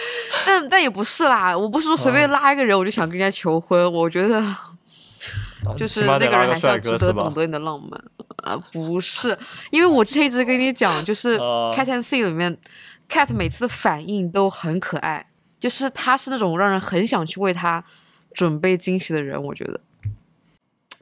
[0.45, 4.43] 但但也不是啦，我不是说随便嗯拉一个人我就想跟人家求婚，我觉得
[5.77, 7.33] 就是那个人还是要值得懂？
[7.33, 8.01] 得你的浪漫
[8.43, 9.37] 啊，不是，
[9.71, 12.57] 因为我之前一直跟你讲，就是啊 Cat and Sea 里面
[13.09, 15.27] ，Cat 每次的反应都很可爱，
[15.59, 17.83] 就是他是那种让人很想去为他
[18.33, 19.79] 准备惊喜的人，我觉得。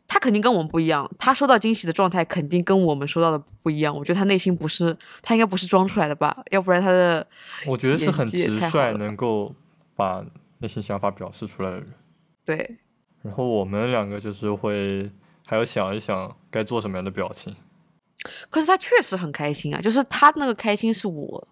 [0.08, 3.96] 他肯定跟我们不一样，他收到惊喜的状态肯定跟我们收到的不一样。
[3.96, 6.44] 我觉得他内心不是，他应该不是装出来的吧？
[6.52, 7.26] 要不然他的
[7.66, 9.54] 我觉得是很直率，能够
[9.96, 10.26] 把
[10.60, 11.94] 内心想法表示出来的人。
[12.46, 12.78] 对
[13.22, 15.12] 然后我们两个就是会
[15.46, 17.54] 还要想一想该做什么样的表情。
[18.50, 21.48] 可是他确实很开心啊，就是他那个开心是我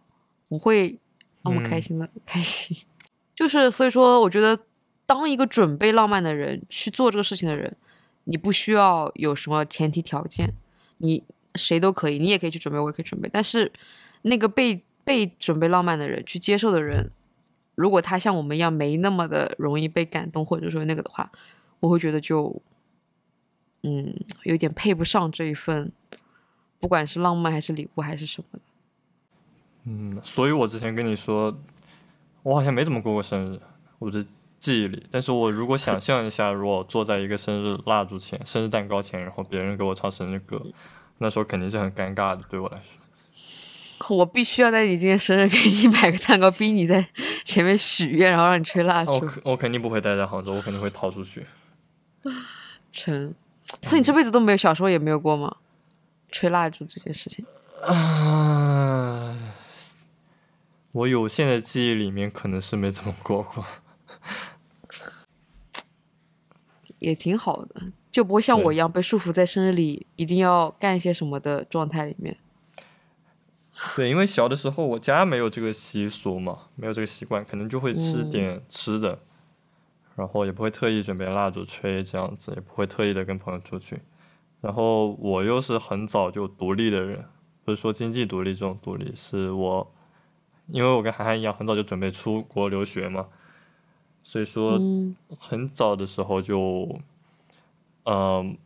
[0.47, 0.97] 不会
[1.43, 2.77] 那么开嗯心的、开心，
[3.35, 4.57] 就是所以说，我觉得
[5.05, 7.75] 当一个准备浪漫的人去做这个事情的人，
[8.25, 10.53] 你不需要有什么前提条件，
[10.99, 11.23] 你
[11.55, 13.71] 谁都可以，你也可以去准备，我也可以准备，但是
[14.21, 17.09] 那个被被准备浪漫的人去接受的人，
[17.75, 21.31] 如果他像我们一样没那么的容易被感动，或者说那个的话，
[21.79, 22.61] 我会觉得就
[23.83, 24.13] 嗯
[24.43, 25.91] 有点配不上这一份。
[26.77, 28.59] 不管是浪漫还是礼物还是什么的，
[29.85, 31.57] 嗯，所以我之前跟你说，
[32.43, 33.59] 我好像没怎么过过生日，
[33.97, 34.23] 我的
[34.65, 35.05] 记忆里。
[35.11, 40.61] 但是我如果想象一下，如果坐在一个生日蜡烛前、生日蛋糕前，然后别人给我唱生日歌，
[41.19, 42.99] 那时候肯定是很尴尬的，对我来说。
[44.17, 47.07] 我必须要在你今天生日给你买个蛋糕，逼你在
[47.43, 49.11] 前面许愿，然后让你吹蜡烛。
[49.11, 51.45] 我肯我肯定不会待在杭州，我肯定会逃出去。
[52.91, 53.33] 成，
[53.83, 55.57] 所以你这辈子都没有，小时候也没有过吗？
[56.29, 57.45] 吹蜡烛这件事情，
[57.87, 59.37] 啊，
[60.91, 63.63] 我有限的记忆里面可能是没怎么过过。
[66.99, 67.81] 也挺好的，
[68.11, 72.37] 就不会像我一样被束缚在生日里一定要干些什么的状态里面。
[73.95, 79.19] 对，因为小的时候我家没有这个习俗嘛，没有这个习惯，可能就会吃嗯点吃的，
[80.15, 83.99] 然后也不会特意准备蜡烛吹这样子，也不会特意的跟朋友出去。
[84.61, 87.25] 然后我又是很早就独立的人，
[87.65, 89.93] 不是说经济独立这种独立，是我
[90.67, 93.27] 因为我跟涵涵一样，很早就准备出国留学嘛，
[94.27, 96.99] 所以说嗯很早的时候就，
[98.05, 98.57] 嗯、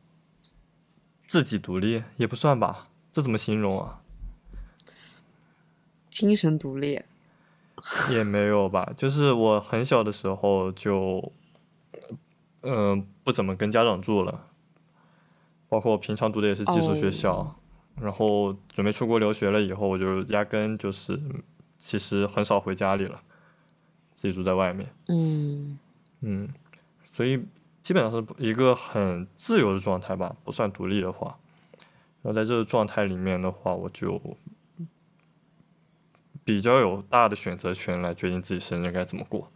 [1.27, 4.01] 自己独立也不算吧，这怎么形容啊？
[6.09, 7.01] 精神独立。
[8.09, 11.31] 也没有吧，就是我很小的时候就，
[12.61, 14.47] 嗯、不怎么跟家长住了，
[15.69, 17.55] 包括我平常读的也是寄宿学校，
[18.01, 21.19] 然后准备出国留学了以后，我就压根就是
[21.77, 23.21] 其实很少回家里了，
[24.19, 25.79] 自己住在外面，嗯。
[26.19, 26.49] 嗯，
[27.13, 27.41] 所以
[27.81, 31.37] 基本上是一个很自由的状态吧，不算独立的话，
[32.21, 34.21] 然后在这个状态里面的话，我就
[36.43, 39.49] 比较有大的选择权来决定自己生日该怎么过。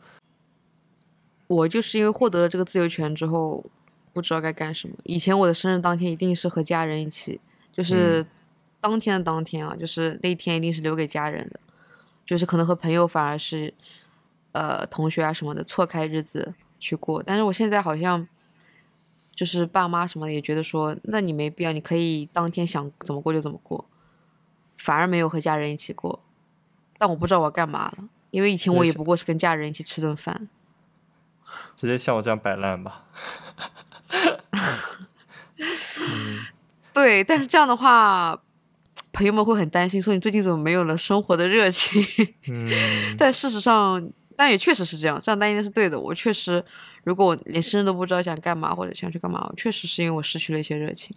[1.47, 3.65] 我就是因为获得了这个自由权之后，
[4.13, 4.95] 不知道该干什么。
[5.03, 7.41] 以前我的生日当天一定是和家人一起，
[7.73, 8.25] 就是
[8.79, 11.59] 当天的当天啊，就是那一天一定是留给家人的，
[12.25, 13.73] 就是可能和朋友反而是，
[14.53, 17.21] 呃，同学啊什么的错开日子去过。
[17.21, 18.27] 但是我现在好像，
[19.35, 23.85] 就是爸妈什么的也觉得说，那你没必要，你可以当天想怎么过就怎么过，
[24.77, 26.23] 反而没有和家人一起过。
[26.97, 30.47] 但我不知道我要干嘛了，因为以前我也不过是跟家人一起吃顿饭。
[31.75, 33.03] 直接像我这样摆烂吧。
[36.93, 38.39] 对，但是这样的话，
[39.11, 42.01] 朋友们会很担心，说你最近怎么没有了生活的热情？
[42.47, 42.69] 嗯，
[43.17, 45.99] 但事实上，但也确实是这样，这样担心是对的。
[45.99, 46.63] 我确实，
[47.03, 51.15] 如果我连生日都不知道想干嘛或者想去干嘛，我确实是因为我失去了一些热情。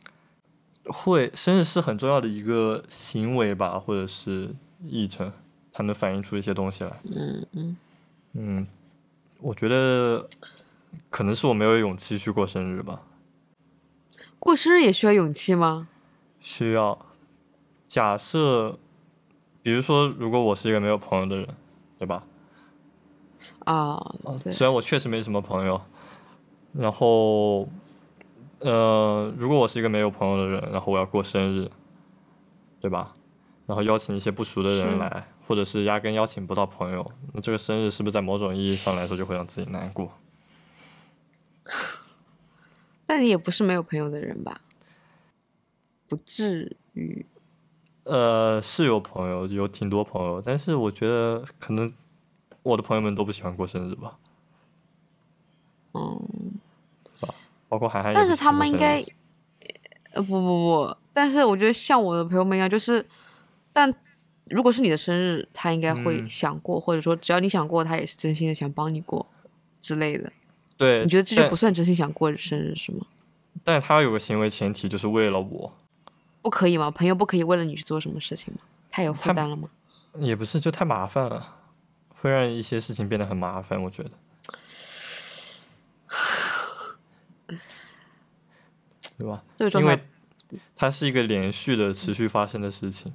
[0.88, 4.54] 会生日是很重要的一个行为吧，或者是
[4.84, 5.32] 议程，
[5.72, 7.00] 它能反映出一些东西来。
[7.04, 7.76] 嗯嗯，
[8.34, 8.66] 嗯，
[9.40, 10.28] 我觉得
[11.10, 13.02] 可能是我没有勇气去过生日吧，
[14.38, 15.88] 过生日也需要勇气吗？
[16.40, 16.96] 需要。
[17.88, 18.78] 假设，
[19.62, 21.48] 比如说，如果我是一个没有朋友的人，
[21.98, 22.24] 对吧？
[23.66, 25.80] 啊，对，虽然我确实没什么朋友，
[26.72, 27.68] 然后，
[28.60, 31.68] 呃，如果我是一个没有朋友的人，然后我要过生日，
[32.80, 33.14] 对吧？
[33.66, 40.12] 然后邀请一些不熟的人来，或者是压根邀请不到朋友，那这个生日是不是在某种意义上来说就会让自己难过？
[43.08, 44.60] 那你也不是没有朋友的人吧？
[46.08, 47.26] 不至于。
[48.04, 51.92] 呃，是有朋友，有挺多朋友，但是我觉得可能
[52.66, 54.18] 我的朋友们都不喜欢过生日吧，
[55.94, 56.20] 嗯，
[57.68, 59.04] 包括涵涵但是他们应该，
[60.14, 63.06] 呃，不不不，但是我觉得像我的朋友们一样，就是，
[63.72, 63.94] 但
[64.46, 69.24] 如果是你的生日，他应该会嗯想过，或者说只要你想过，他也是真心的想帮你过
[69.80, 70.32] 之类的。
[70.76, 73.06] 对，你觉得这就不算真心想过生日是吗？
[73.62, 75.72] 但他有个行为前提，就是为了我，
[76.42, 76.90] 不可以吗？
[76.90, 78.60] 朋友不可以为了你去做什么事情吗？
[78.90, 79.68] 太有负担了吗？
[80.18, 81.55] 也不是就太麻烦了，
[82.26, 84.10] 会让一些事情变得很麻烦，我觉得。
[89.16, 89.42] 对吧？
[89.56, 90.02] 这个状因为态，
[90.74, 93.14] 它是一个连续的、持续发生的事情，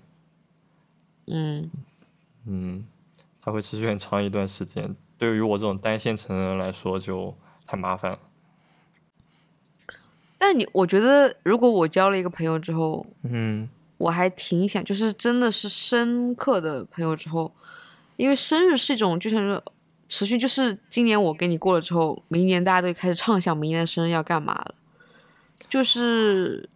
[1.28, 1.70] 嗯，
[2.48, 2.88] 嗯，
[3.42, 4.96] 它会持续很长一段时间。
[5.18, 7.38] 对于我这种单线程的人来说，就
[7.68, 8.20] 太麻烦了。
[10.40, 17.54] 但你我觉得，如果我交了一个朋友之后，嗯我还挺想，就是真的是深刻的朋友之后，
[18.18, 19.64] 因为生日是一种，就像说
[20.10, 24.76] 持续，就是今年我给你过了之后，明年大家都开始畅想明年的生日要干嘛了，
[25.70, 26.70] 就是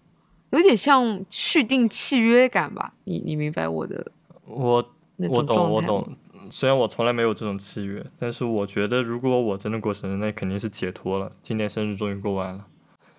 [0.51, 2.93] 有点像续订契约感吧。
[3.03, 4.11] 你你明白我的
[4.45, 5.71] 我我懂？
[5.71, 6.17] 我懂。
[6.51, 11.31] 虽然我从来没有这种契约，但是我觉得如果我真的过生日，那肯定是解脱了。
[11.41, 12.67] 今年生日终于过完了，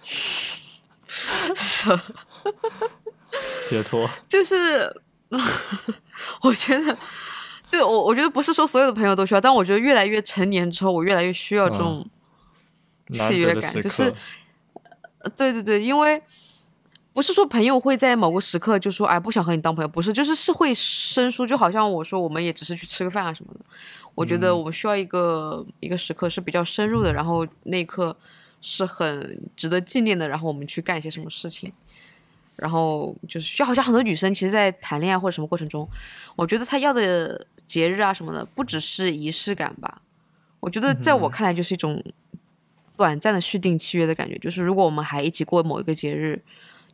[3.69, 4.09] 解脱。
[4.29, 4.89] 就是
[6.41, 6.97] 我觉得，
[7.71, 12.11] 对我我觉得不是说所有的朋友都需要，但我觉得越来越成年之后，我越来越需要这嗯种
[13.13, 14.15] 契约感就是，
[15.19, 16.23] 呃对对对，因为
[17.13, 23.61] 不是说朋友会在某个时刻就说哎不想和你当朋友，不是，就是是会生疏，就好像我说我们也只是去吃个饭啊什么的。
[24.15, 28.17] 我觉得我们需要一个、一个时刻是比较深入的，然后那一刻
[28.63, 31.71] 是很值得纪念的，然后我们去干一些什么事情。
[32.57, 35.89] 然后就是，就好像很多女生其实，在谈恋爱或者什么过程中，
[36.35, 40.01] 我觉得她要的节日啊什么的，不只是仪式感吧。
[40.61, 42.03] 我觉得在我看来，就是一种
[42.97, 44.37] 短暂的续订契约的感觉。
[44.39, 46.43] 就是如果我们还一起过某一个节日，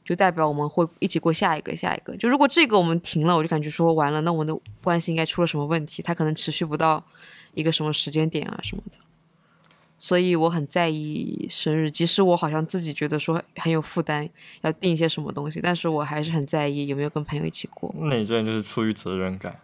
[0.05, 2.17] 就代表我们会一起过下一个、下一个。
[2.17, 6.03] 就如果这个我们停了，我就感觉说完了，那我们的关系应该出了什么问题？
[6.03, 7.03] 它可能持续不到
[7.55, 8.97] 一个什么时间点啊什么的。
[10.03, 14.29] 所以我很在意生日，即使我好像自己觉得说很有负担，
[14.63, 17.95] 要定一些什么东西，但是我还是很在意有没有跟朋友一起过。
[17.97, 19.61] 那你这人就是出于责任感。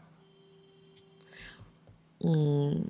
[2.21, 2.87] 嗯，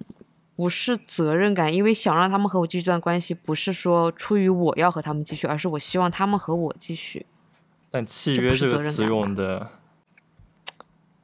[0.56, 7.24] 不是责任感，因为想让他们和我继续这段关系，不是说出于我要和他们继续，而是我希望他们和我继续，
[7.90, 9.70] 但契约这个词用的，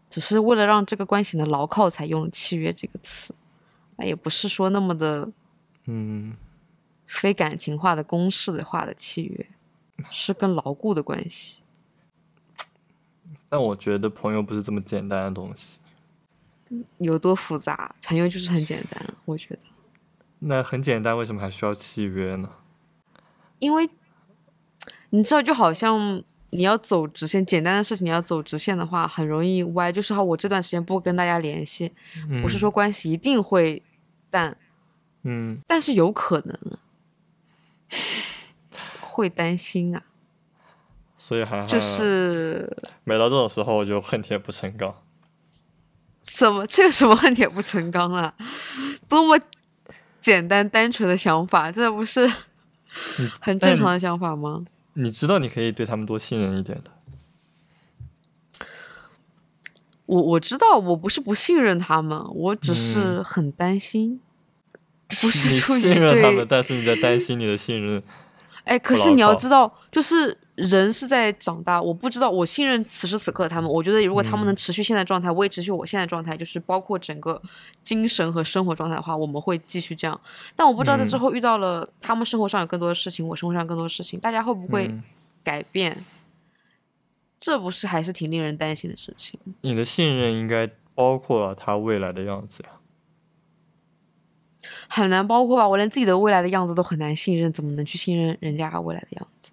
[0.08, 3.34] 只是为了让这个关系能牢靠才用了“契约”这个词，
[3.98, 5.28] 那也不是说那么的
[5.86, 6.34] 嗯，
[7.06, 9.46] 非感情化的公式的化的契约，
[10.10, 11.60] 是更牢固的关系。
[13.48, 15.80] 但我觉得朋友不是这么简单的东西。
[16.98, 17.94] 有多复杂？
[18.02, 19.60] 朋友就是很简单，我觉得，
[20.40, 22.50] 那很简单，为什么还需要契约呢？
[23.58, 23.88] 因为
[25.10, 29.92] 你知道，就好像你要走直线，简单的事情你要走直线的话，很容易歪。
[29.92, 31.92] 就是好，我这段时间不跟大家联系，
[32.42, 33.82] 不是说关系一定会
[34.30, 34.56] 淡，
[35.24, 36.78] 嗯，但是有可能啊
[39.00, 40.02] 会担心啊，
[41.16, 44.94] 所以还就是每到这种时候我就恨铁不成钢。
[46.26, 48.34] 怎么这有什么恨铁不成钢啊？
[49.08, 49.38] 多么
[50.20, 52.26] 简单单纯的想法，这不是
[53.40, 54.64] 很正常的想法吗？
[54.94, 56.90] 你知道你可以对他们多信任一点的。
[60.06, 64.20] 我我知道，我不是不信任他们，我只是嗯很担心，
[65.20, 66.46] 不是出于信任他们，对。
[66.46, 68.02] 但是你在担心你的信任。
[68.64, 71.82] 哎，可是你要知道，就是人是在长大。
[71.82, 73.70] 我不知道，我信任此时此刻的他们。
[73.70, 77.40] 我觉得，如果他们能嗯持续现在状态，我也持续我现在状态，就是包括整个
[77.82, 80.18] 精神和生活状态的话，我们会继续这样。
[80.56, 85.02] 但我不知道在之嗯后遇到了他们生活上有更多的事情，我生活上更多的事情，大家会不会嗯
[85.42, 86.02] 改变？
[87.38, 89.38] 这不是还是挺令人担心的事情。
[89.60, 92.70] 你的信任应该包括了他未来的样子呀。
[94.88, 99.52] 很难包括吧，我连自己的未来的样子都很难信任，怎么能去信任人家未来的样子？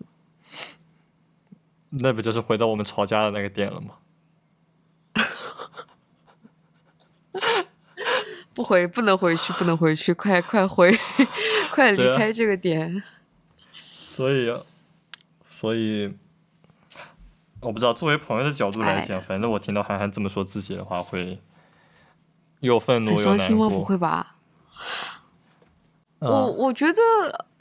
[1.90, 3.96] 那不就是回到我们吵架的那个点了吗？
[8.54, 10.98] 不回，不能回去，不能回去，快快回，
[11.72, 13.02] 快离开这个点。
[14.00, 14.54] 所以，
[15.44, 16.14] 所以，
[17.62, 21.40] 我不知道，作为朋友的角度来哎讲，反正我听到涵涵这么说自己的话，会
[22.60, 23.70] 又愤怒又难伤心吗？
[23.70, 23.86] 不过。
[23.86, 24.36] 会吧？
[26.20, 27.02] 我嗯，我觉得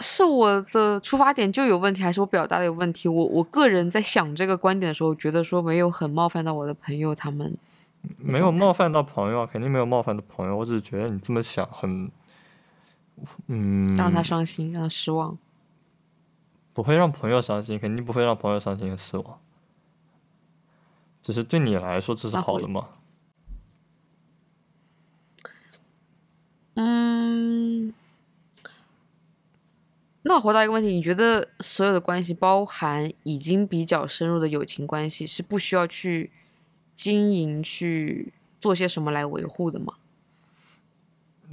[0.01, 3.09] 是我的出发点就有问题，还是我表达的有问题？
[3.09, 7.57] 我我个人在想这个观点的时候，觉得说没有很冒犯到我的朋友他们。
[8.19, 10.57] 没有冒犯到朋友啊，肯定没有冒犯到朋友。
[10.57, 12.11] 我只是觉得你这么想很，
[13.47, 15.37] 嗯，让他伤心，让他失望。
[16.73, 19.39] 不会让朋友伤心，肯定不会让朋友伤心和失望。
[21.21, 22.89] 只是对你来说，这是好的吗？
[26.83, 27.93] 嗯，
[30.23, 36.33] 那回答一个问题，你觉得所有的关系，包含已经比较深入的友情关系，是不需要去
[36.97, 39.93] 经营、去做些什么来维护的吗？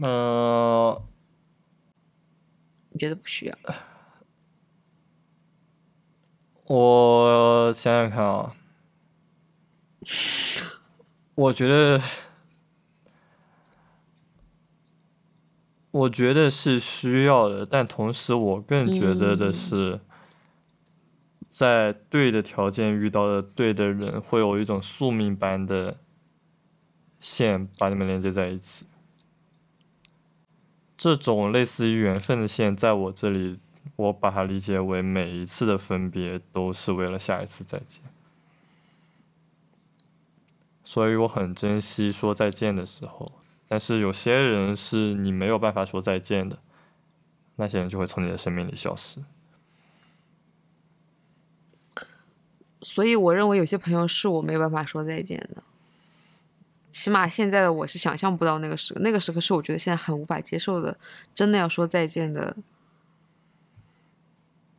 [0.02, 1.04] 呃，
[2.92, 3.58] 你觉得不需要？
[6.74, 8.56] 我想想看啊，
[11.36, 12.02] 我觉得，
[15.92, 20.00] 我觉得是需要的，但同时我更觉得的嗯是，
[21.50, 25.98] 在对的条件遇到的对的人，会有一种宿命般的
[27.20, 28.86] 线把你们连接在一起。
[30.96, 33.60] 这种类似于缘分的线，在我这里，
[33.96, 38.04] 我把它理解为每一次的分别都是为了下一次再见。
[40.84, 43.32] 所以我很珍惜说再见的时候，
[43.68, 46.60] 但是有些人是你没有办法说再见的，
[47.56, 49.22] 那些人就会从你的生命里消失。
[52.82, 55.64] 所以我认为有些朋友是我没有办法说再见的。
[56.92, 60.98] 起码现在的我是想象不到那个时刻，那个时刻是我觉得现在很无法接受的，
[61.36, 62.56] 真的要说再见的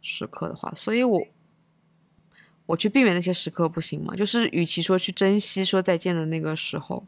[0.01, 1.23] 时刻的话，所以我
[2.67, 4.17] 我去避免那些时刻不行吗？
[4.17, 7.07] 就是与其说去珍惜说再见的那个时候，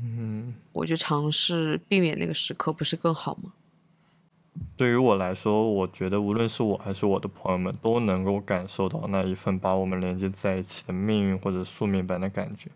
[0.00, 3.52] 嗯，我就尝试避免那个时刻，不是更好吗？
[4.76, 12.70] 对于我来说，我觉得无论是我还是我的朋友们，都能够感受到那一份把我们连接在一起的命运或者宿命般的感觉。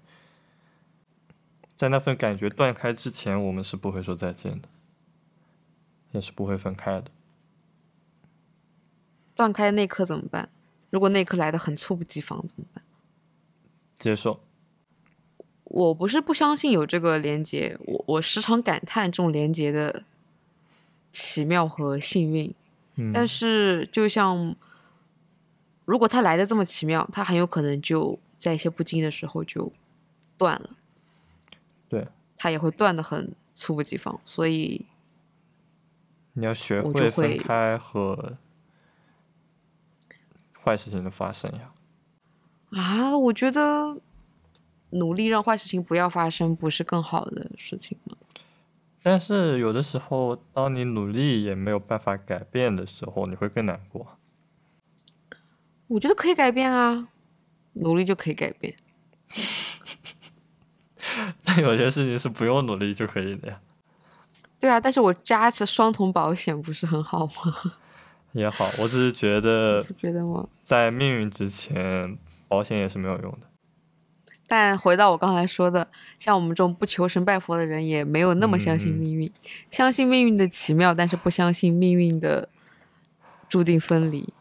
[1.76, 4.68] 在那份感觉断开之前，我们是不会说再见的，
[6.12, 7.10] 也是不会分开的。
[9.34, 10.48] 断开那一刻怎么办？
[10.88, 12.82] 如果那一刻来的很猝不及防怎么办？
[13.98, 14.40] 接受，
[15.66, 20.04] 我不是不相信有这个连接，我我时常感叹这种连接的
[21.12, 22.54] 奇妙和幸运。
[22.94, 24.54] 嗯，但是，就像
[25.84, 29.70] 如果它来的这么奇妙，它很有可能就在一些不经意的时候就
[30.38, 30.70] 断了。
[31.88, 32.06] 对，
[32.36, 34.86] 它也会断的很猝不及防，所以
[36.32, 38.38] 你要学我会分开和
[40.58, 41.72] 坏事情的发生呀。
[42.70, 44.00] 啊，我觉得
[44.90, 48.16] 努力让坏事情不要发生，不是更好的事情吗？
[49.02, 54.18] 但是有的时候，当你努力也没有办法改变的时候，你会更难过。
[55.86, 57.08] 我觉得可以改变啊，
[57.74, 58.74] 努力就可以改变。
[61.44, 63.60] 但有些事情是不用努力就可以的呀。
[64.58, 67.32] 对啊，但是我加着双重保险不是很好吗？
[68.32, 70.48] 也好，我只是觉得不觉得吗？
[70.64, 72.18] 在命运之前，
[72.48, 73.45] 保险也是没有用的。
[74.46, 75.86] 但回到我刚才说的，
[76.18, 79.30] 像我们这种不求神拜佛的人，也没有那么相信嗯命运，
[79.70, 82.48] 相信命运的奇妙，但是不相信命运的
[83.48, 84.32] 注定分离。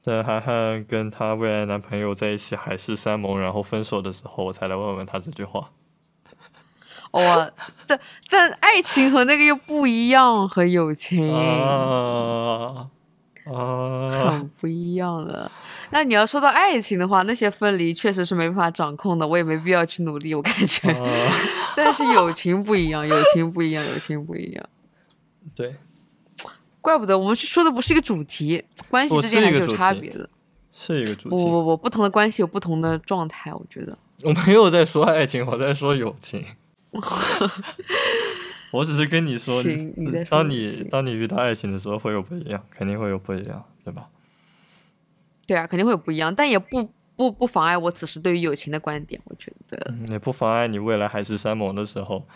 [0.00, 5.70] 在涵涵跟她未来男朋友在一起海誓山盟，然后分手的时候，我才来问问她这句话。
[7.12, 7.50] 哇，
[7.86, 11.32] 这这爱情和那个又不一样，和友情。
[11.32, 12.88] 啊
[13.52, 14.30] 啊！
[14.30, 15.50] 很不一样的。
[15.90, 20.90] 那你要说到爱情的话，那些分离确实是没办法掌控的，我也没必要去努力，我感觉。
[20.90, 21.32] 啊
[21.76, 24.68] 但是友情不一样，友情不一样，友情不一样。
[25.54, 25.74] 对，
[26.80, 30.28] 怪不得我们说的不是一个主题，关系之间还是有差别的。
[30.72, 31.30] 是一个主题。
[31.30, 33.96] 不不不，不同的关系有不同的状态，我觉得。
[34.22, 36.44] 我没有在说爱情，我在说友情。
[38.70, 39.62] 我只是跟你说，
[40.28, 44.08] 当你当你遇到爱情的时候会有不一样，肯定会有不一样，对吧？
[45.46, 49.20] 对啊，肯定会有不一样，但也不不不妨碍我此时对于友情的观点。
[49.24, 52.26] 我觉得嗯也不妨碍你未来海誓山盟的时候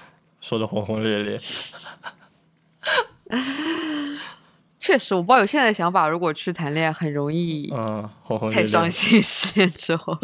[0.41, 1.39] 说的轰轰烈烈。
[4.79, 8.91] 确实，我抱有现在的想法，如果去谈恋爱，很容易嗯，轰轰烈烈太伤。
[8.91, 9.23] 心。
[9.23, 10.19] 失恋之后，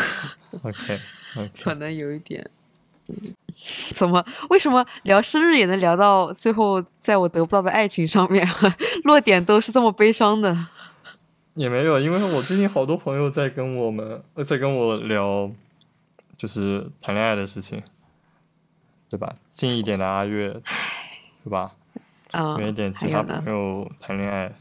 [0.62, 1.00] OK
[1.36, 2.50] OK，可能有一点。
[3.08, 3.34] 嗯
[3.94, 4.24] 怎么？
[4.50, 8.46] 为什么聊生日也能聊到最后，在我得不到的爱情上面，
[9.04, 10.68] 落点都是这么悲伤的？
[11.54, 15.48] 也没有，因为我最近好多朋友在跟我们呃在跟我聊，
[16.36, 17.80] 就是谈恋爱的事情，
[19.08, 19.36] 对吧？
[19.52, 20.50] 近一点的阿月，
[21.44, 21.72] 对吧？
[22.32, 24.52] 嗯，远一点其他朋友谈恋爱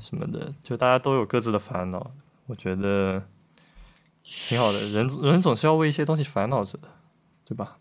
[0.00, 2.10] 什么的，就大家都有各自的烦恼，
[2.46, 3.22] 我觉得
[4.22, 4.80] 挺好的。
[4.88, 6.88] 人人总是要为一些东西烦恼着的，
[7.44, 7.76] 对吧？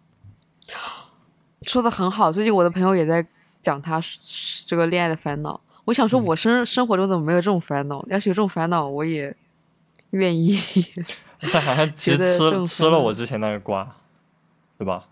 [1.63, 2.31] 说的很好。
[2.31, 3.25] 最近我的朋友也在
[3.61, 4.01] 讲他
[4.65, 5.59] 这个恋爱的烦恼。
[5.85, 8.05] 我想说，嗯我生生活中怎么没有这种烦恼？
[8.09, 9.35] 要是有这种烦恼，我也
[10.11, 10.57] 愿意。
[11.51, 13.95] 但涵涵其实吃吃了我之前那个瓜，
[14.77, 15.05] 对吧？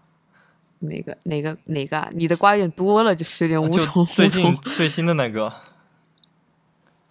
[0.80, 2.10] 哪个哪个哪个啊？
[2.14, 4.56] 你的瓜有点多了，就是有点无就从最近。
[4.76, 5.54] 最新的那个，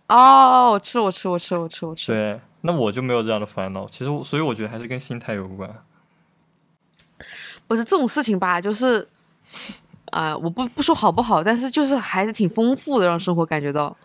[0.08, 2.06] 哦，我吃我吃我吃我吃我吃。
[2.08, 3.86] 对，那我就没有这样的烦恼。
[3.88, 5.84] 其实我，所以我觉得还是跟心态有关。
[7.70, 9.06] 不是这种事情吧，就是，
[10.06, 13.96] 啊、我不不说好不好，但是就是还是挺丰富的，让生活感觉到。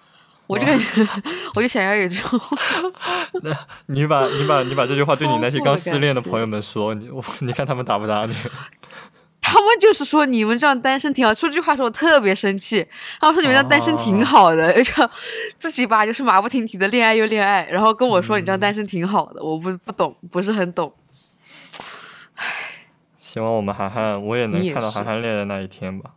[0.46, 0.86] 我就感觉，
[1.56, 2.40] 我就想要有这种，
[3.42, 3.58] 那
[3.88, 8.36] 你把你把你把这句话对你那些刚失恋的朋友们说，你我 你看他们打不打你？
[9.42, 11.34] 他们就是说你们这样单身挺好。
[11.34, 12.88] 说这句话的时候我特别生气，
[13.20, 14.94] 他们说你们这样单身挺好的，就
[15.58, 20.94] 自己吧就是马不停蹄的恋爱又恋爱，然后跟我说你这样单身挺好的，我不不懂，不是很懂。
[23.36, 26.14] 希望我们涵涵，我也能看到涵涵恋的那一天吧。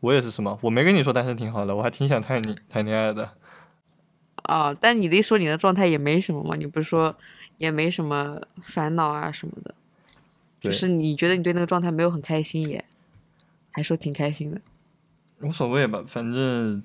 [0.00, 0.58] 我也是什么？
[0.60, 3.30] 我没跟你说单身挺好的，我还挺想谈你谈恋爱的。
[4.42, 7.14] 哦，但你的一说你的状态也没什么嘛，你不是说
[7.58, 9.72] 也没什么烦恼啊什么的，
[10.60, 12.84] 就，是你觉得你对那个状态没有很开心也，
[13.70, 14.60] 还说挺开心的。
[15.42, 16.82] 无所谓吧，反正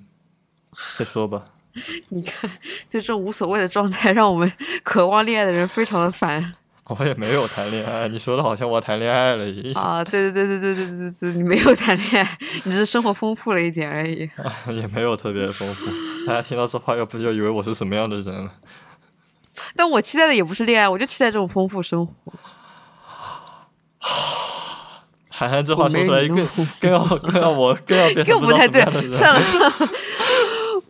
[0.96, 1.46] 再说吧。
[2.10, 2.48] 你看，
[2.88, 4.52] 就这种无所谓的状态，让我们
[4.84, 6.54] 渴望恋爱的人非常的烦
[6.98, 10.04] 我也没有谈恋爱， 你说的好像我谈恋爱了一样，啊！
[10.04, 14.28] 对对对对对对对对，你没有谈恋爱，你只是生活丰富了一点而已。
[14.68, 15.86] 也没有特别丰富。
[16.26, 18.52] 大家听到这话，要不就以为我是什么样的人了。
[19.74, 22.14] 但我期待的也不是恋爱，我就期待这种丰富生活。
[25.30, 26.46] 涵涵这话说出来，更
[26.80, 28.82] 更要更要我更要更不太对。
[29.10, 29.70] 算了算了，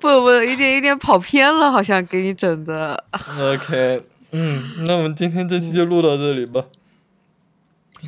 [0.00, 3.02] 不不，有点一点跑偏了，好像给你整的。
[3.40, 4.02] OK，
[4.36, 6.64] 嗯，那我们今天这期就录到这里吧。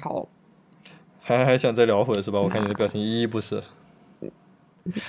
[0.03, 0.27] 好，
[1.23, 2.41] 还还想再聊会儿是吧？
[2.41, 3.63] 我看你的表情依依不舍。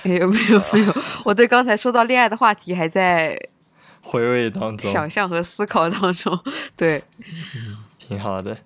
[0.04, 3.36] 没有没有没有， 我对刚才说到恋爱的话题还在
[4.02, 6.38] 回味当中，想象和思考当中。
[6.76, 7.02] 对，
[7.98, 8.56] 挺好的。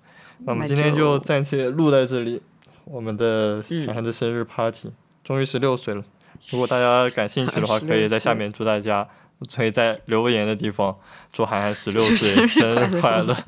[0.44, 2.42] 那我们今天就就暂且录在这里。
[2.84, 4.90] 我们的嗯涵涵的生日 party、
[5.24, 6.02] 终于十六岁了。
[6.50, 9.08] 如果大家感兴趣的话， 可以在下面祝大家，
[9.54, 10.96] 可以在留言的地方
[11.32, 13.34] 祝涵涵十六岁生日快乐。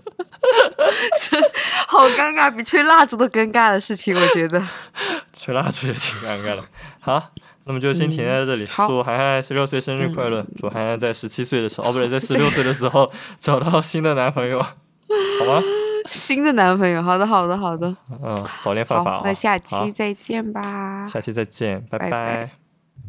[1.87, 4.63] 好尴尬，比吹蜡烛都尴尬的事情，我觉得。
[5.33, 6.65] 吹蜡烛也挺尴尬的。
[7.01, 7.31] 好，
[7.65, 8.65] 那么就先停在这里。
[8.65, 10.45] 嗯祝涵涵十六岁生日快乐！
[10.57, 15.63] 祝涵涵在十七岁的时候，哦不对，在十 六岁的时候找到新的男朋友，好吗？
[16.07, 22.51] 新的男朋友，好的，好的，好的，嗯，早恋犯法那下期再见吧，下期再见，拜拜拜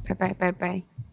[0.08, 1.05] 拜拜，拜拜。